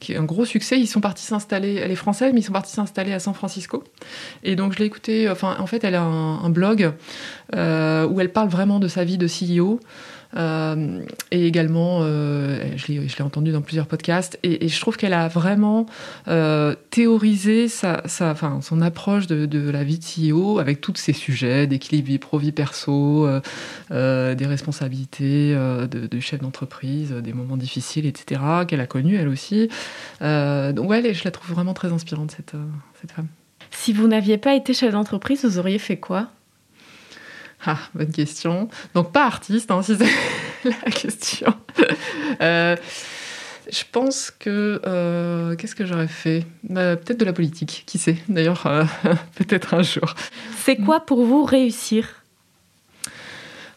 qui 0.00 0.12
est 0.12 0.16
un 0.16 0.24
gros 0.24 0.44
succès. 0.44 0.78
Ils 0.78 0.86
sont 0.88 1.00
partis 1.00 1.24
s'installer, 1.24 1.76
elle 1.76 1.90
est 1.90 1.96
française, 1.96 2.32
mais 2.32 2.40
ils 2.40 2.44
sont 2.44 2.52
partis 2.52 2.72
s'installer 2.72 3.12
à 3.12 3.20
San 3.20 3.34
Francisco. 3.34 3.84
Et 4.42 4.56
donc 4.56 4.72
je 4.72 4.78
l'ai 4.78 4.86
écoutée, 4.86 5.28
enfin 5.28 5.56
en 5.58 5.66
fait 5.66 5.84
elle 5.84 5.94
a 5.94 6.02
un, 6.02 6.50
blog 6.50 6.92
où 7.52 8.20
elle 8.20 8.32
parle 8.32 8.48
vraiment 8.48 8.80
de 8.80 8.88
sa 8.88 9.04
vie 9.04 9.18
de 9.18 9.26
CEO. 9.26 9.78
Euh, 10.36 11.02
et 11.30 11.46
également, 11.46 12.00
euh, 12.02 12.76
je 12.76 12.92
l'ai 12.92 13.22
entendu 13.22 13.52
dans 13.52 13.62
plusieurs 13.62 13.86
podcasts, 13.86 14.38
et, 14.42 14.68
je 14.68 14.80
trouve 14.80 14.96
qu'elle 14.96 15.14
a 15.14 15.28
vraiment 15.28 15.86
euh, 16.28 16.74
théorisé 16.90 17.68
sa, 17.68 18.02
enfin, 18.04 18.60
son 18.62 18.80
approche 18.82 19.26
de, 19.26 19.70
la 19.70 19.84
vie 19.84 19.98
de 19.98 20.04
CEO 20.04 20.58
avec 20.58 20.80
tous 20.80 20.96
ces 20.96 21.12
sujets 21.12 21.66
d'équilibre 21.66 22.06
vie 22.06 22.18
pro-vie 22.18 22.52
perso, 22.52 23.28
des 23.90 24.46
responsabilités 24.46 25.54
de, 25.54 25.86
de 25.86 26.20
chef 26.20 26.40
d'entreprise, 26.40 27.12
des 27.12 27.32
moments 27.32 27.56
difficiles, 27.56 28.06
etc., 28.06 28.40
qu'elle 28.68 28.80
a 28.80 28.86
connus 28.86 29.16
elle 29.16 29.28
aussi. 29.28 29.68
donc 30.20 30.90
ouais, 30.90 31.14
je 31.14 31.24
la 31.24 31.30
trouve 31.30 31.54
vraiment 31.54 31.74
très 31.74 31.92
inspirante, 31.92 32.32
cette, 32.32 32.56
cette 33.00 33.12
femme. 33.12 33.28
Si 33.70 33.92
vous 33.92 34.06
n'aviez 34.06 34.38
pas 34.38 34.54
été 34.54 34.74
chef 34.74 34.92
d'entreprise, 34.92 35.44
vous 35.44 35.58
auriez 35.58 35.78
fait 35.78 35.96
quoi? 35.96 36.28
Ah, 37.64 37.78
bonne 37.94 38.12
question. 38.12 38.68
Donc 38.94 39.12
pas 39.12 39.24
artiste, 39.24 39.70
hein, 39.70 39.82
si 39.82 39.96
c'est 39.96 40.68
la 40.84 40.90
question. 40.90 41.54
Euh, 42.40 42.76
je 43.70 43.82
pense 43.90 44.30
que 44.30 44.80
euh, 44.86 45.56
qu'est-ce 45.56 45.74
que 45.74 45.86
j'aurais 45.86 46.08
fait? 46.08 46.44
Bah, 46.62 46.96
Peut-être 46.96 47.18
de 47.18 47.24
la 47.24 47.32
politique, 47.32 47.84
qui 47.86 47.98
sait? 47.98 48.18
D'ailleurs, 48.28 48.66
euh, 48.66 48.84
peut-être 49.36 49.74
un 49.74 49.82
jour. 49.82 50.14
C'est 50.64 50.76
quoi 50.76 51.00
pour 51.00 51.24
vous 51.24 51.44
réussir? 51.44 52.22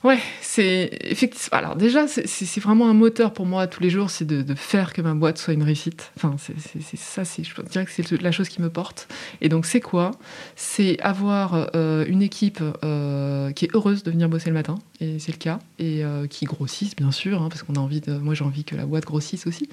Ouais, 0.02 0.20
c'est 0.42 0.98
effectivement. 1.02 1.58
Alors 1.58 1.76
déjà, 1.76 2.08
c'est 2.08 2.60
vraiment 2.62 2.90
un 2.90 2.94
moteur 2.94 3.34
pour 3.34 3.46
moi 3.46 3.68
tous 3.68 3.84
les 3.84 3.90
jours, 3.90 4.10
c'est 4.10 4.26
de, 4.26 4.56
faire 4.56 4.94
que 4.94 5.02
ma 5.02 5.14
boîte 5.14 5.38
soit 5.38 5.54
une 5.54 5.64
réussite. 5.64 6.14
Enfin, 6.16 6.36
c'est 6.38 6.96
ça, 6.96 7.24
je 7.24 7.62
dirais 7.64 7.86
que 7.86 7.92
c'est 7.92 8.22
la 8.22 8.32
chose 8.32 8.48
qui 8.48 8.62
me 8.62 8.70
porte. 8.70 9.10
Et 9.42 9.50
donc, 9.50 9.66
c'est 9.66 9.82
quoi? 9.82 10.12
C'est 10.56 10.98
avoir 11.02 11.70
euh, 11.76 12.06
une 12.08 12.22
équipe 12.22 12.64
euh, 12.86 13.52
qui 13.52 13.66
est 13.66 13.76
heureuse 13.76 14.04
de 14.04 14.12
venir 14.12 14.30
bosser 14.30 14.50
le 14.50 14.54
matin, 14.54 14.76
et 15.02 15.20
c'est 15.20 15.34
le 15.34 15.38
cas, 15.38 15.60
et 15.80 16.06
euh, 16.06 16.28
qui 16.28 16.46
grossisse 16.46 16.96
bien 16.96 17.12
sûr, 17.12 17.42
hein, 17.42 17.50
parce 17.50 17.64
qu'on 17.64 17.76
a 17.76 17.80
envie 17.80 18.00
de. 18.00 18.14
Moi, 18.14 18.36
j'ai 18.36 18.46
envie 18.46 18.64
que 18.64 18.78
la 18.78 18.86
boîte 18.86 19.04
grossisse 19.04 19.48
aussi, 19.48 19.68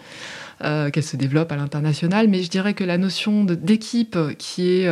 qu'elle 0.61 1.04
se 1.04 1.16
développe 1.16 1.52
à 1.52 1.56
l'international. 1.56 2.26
Mais 2.26 2.42
je 2.42 2.50
dirais 2.50 2.75
que 2.75 2.83
la 2.83 2.99
notion 2.99 3.45
d'équipe 3.45 4.18
qui 4.38 4.80
est 4.80 4.88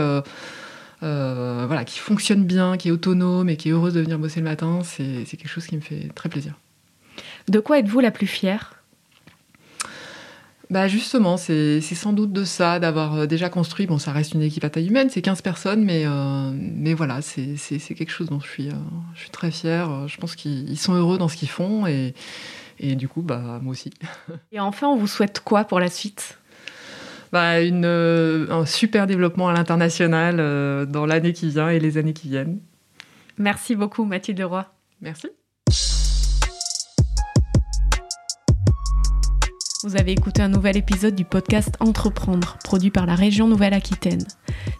euh, 1.04 1.64
voilà, 1.66 1.84
qui 1.84 1.98
fonctionne 1.98 2.44
bien, 2.44 2.76
qui 2.76 2.88
est 2.88 2.90
autonome 2.90 3.48
et 3.48 3.56
qui 3.56 3.68
est 3.68 3.72
heureuse 3.72 3.94
de 3.94 4.00
venir 4.00 4.18
bosser 4.18 4.40
le 4.40 4.44
matin, 4.44 4.80
c'est 4.82 5.24
quelque 5.24 5.48
chose 5.48 5.66
qui 5.66 5.76
me 5.76 5.80
fait 5.80 6.08
très 6.14 6.28
plaisir. 6.28 6.54
De 7.48 7.60
quoi 7.60 7.78
êtes-vous 7.78 8.00
la 8.00 8.10
plus 8.10 8.26
fière? 8.26 8.82
Bah 10.70 10.88
justement, 10.88 11.36
c'est 11.36 11.80
sans 11.82 12.14
doute 12.14 12.32
de 12.32 12.42
ça, 12.42 12.78
d'avoir 12.80 13.14
euh, 13.14 13.26
déjà 13.26 13.50
construit, 13.50 13.86
bon 13.86 13.98
ça 13.98 14.12
reste 14.12 14.32
une 14.32 14.40
équipe 14.40 14.64
à 14.64 14.70
taille 14.70 14.88
humaine, 14.88 15.10
c'est 15.10 15.20
15 15.20 15.42
personnes, 15.42 15.84
mais, 15.84 16.04
euh, 16.06 16.50
mais 16.54 16.94
voilà, 16.94 17.20
c'est 17.20 17.78
quelque 17.94 18.10
chose 18.10 18.28
dont 18.28 18.40
je 18.40 18.48
suis, 18.48 18.70
je 19.14 19.20
suis 19.20 19.30
très 19.30 19.50
fière. 19.50 20.08
Je 20.08 20.16
pense 20.16 20.34
qu'ils 20.34 20.78
sont 20.78 20.94
heureux 20.94 21.18
dans 21.18 21.28
ce 21.28 21.36
qu'ils 21.36 21.50
font 21.50 21.86
et, 21.86 22.14
et 22.80 22.96
du 22.96 23.08
coup, 23.08 23.22
bah, 23.22 23.60
moi 23.62 23.72
aussi. 23.72 23.90
Et 24.52 24.60
enfin, 24.60 24.88
on 24.88 24.96
vous 24.96 25.06
souhaite 25.06 25.40
quoi 25.40 25.64
pour 25.64 25.80
la 25.80 25.90
suite? 25.90 26.38
Bah, 27.34 27.60
une, 27.62 27.84
euh, 27.84 28.46
un 28.48 28.64
super 28.64 29.08
développement 29.08 29.48
à 29.48 29.52
l'international 29.52 30.36
euh, 30.38 30.86
dans 30.86 31.04
l'année 31.04 31.32
qui 31.32 31.48
vient 31.48 31.68
et 31.68 31.80
les 31.80 31.98
années 31.98 32.12
qui 32.12 32.28
viennent. 32.28 32.60
Merci 33.38 33.74
beaucoup 33.74 34.04
Mathilde 34.04 34.40
Roy. 34.40 34.72
Merci. 35.00 35.26
Vous 39.82 39.96
avez 39.96 40.12
écouté 40.12 40.42
un 40.42 40.48
nouvel 40.48 40.76
épisode 40.76 41.16
du 41.16 41.24
podcast 41.24 41.70
Entreprendre, 41.80 42.56
produit 42.62 42.92
par 42.92 43.04
la 43.04 43.16
région 43.16 43.48
Nouvelle-Aquitaine. 43.48 44.24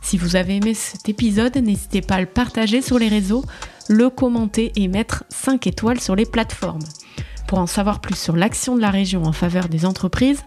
Si 0.00 0.16
vous 0.16 0.36
avez 0.36 0.58
aimé 0.58 0.74
cet 0.74 1.08
épisode, 1.08 1.56
n'hésitez 1.56 2.02
pas 2.02 2.14
à 2.14 2.20
le 2.20 2.26
partager 2.26 2.82
sur 2.82 3.00
les 3.00 3.08
réseaux, 3.08 3.44
le 3.88 4.10
commenter 4.10 4.70
et 4.76 4.86
mettre 4.86 5.24
5 5.28 5.66
étoiles 5.66 6.00
sur 6.00 6.14
les 6.14 6.24
plateformes. 6.24 6.84
Pour 7.46 7.58
en 7.58 7.66
savoir 7.66 8.00
plus 8.00 8.16
sur 8.16 8.36
l'action 8.36 8.76
de 8.76 8.80
la 8.80 8.90
région 8.90 9.24
en 9.24 9.32
faveur 9.32 9.68
des 9.68 9.84
entreprises, 9.86 10.42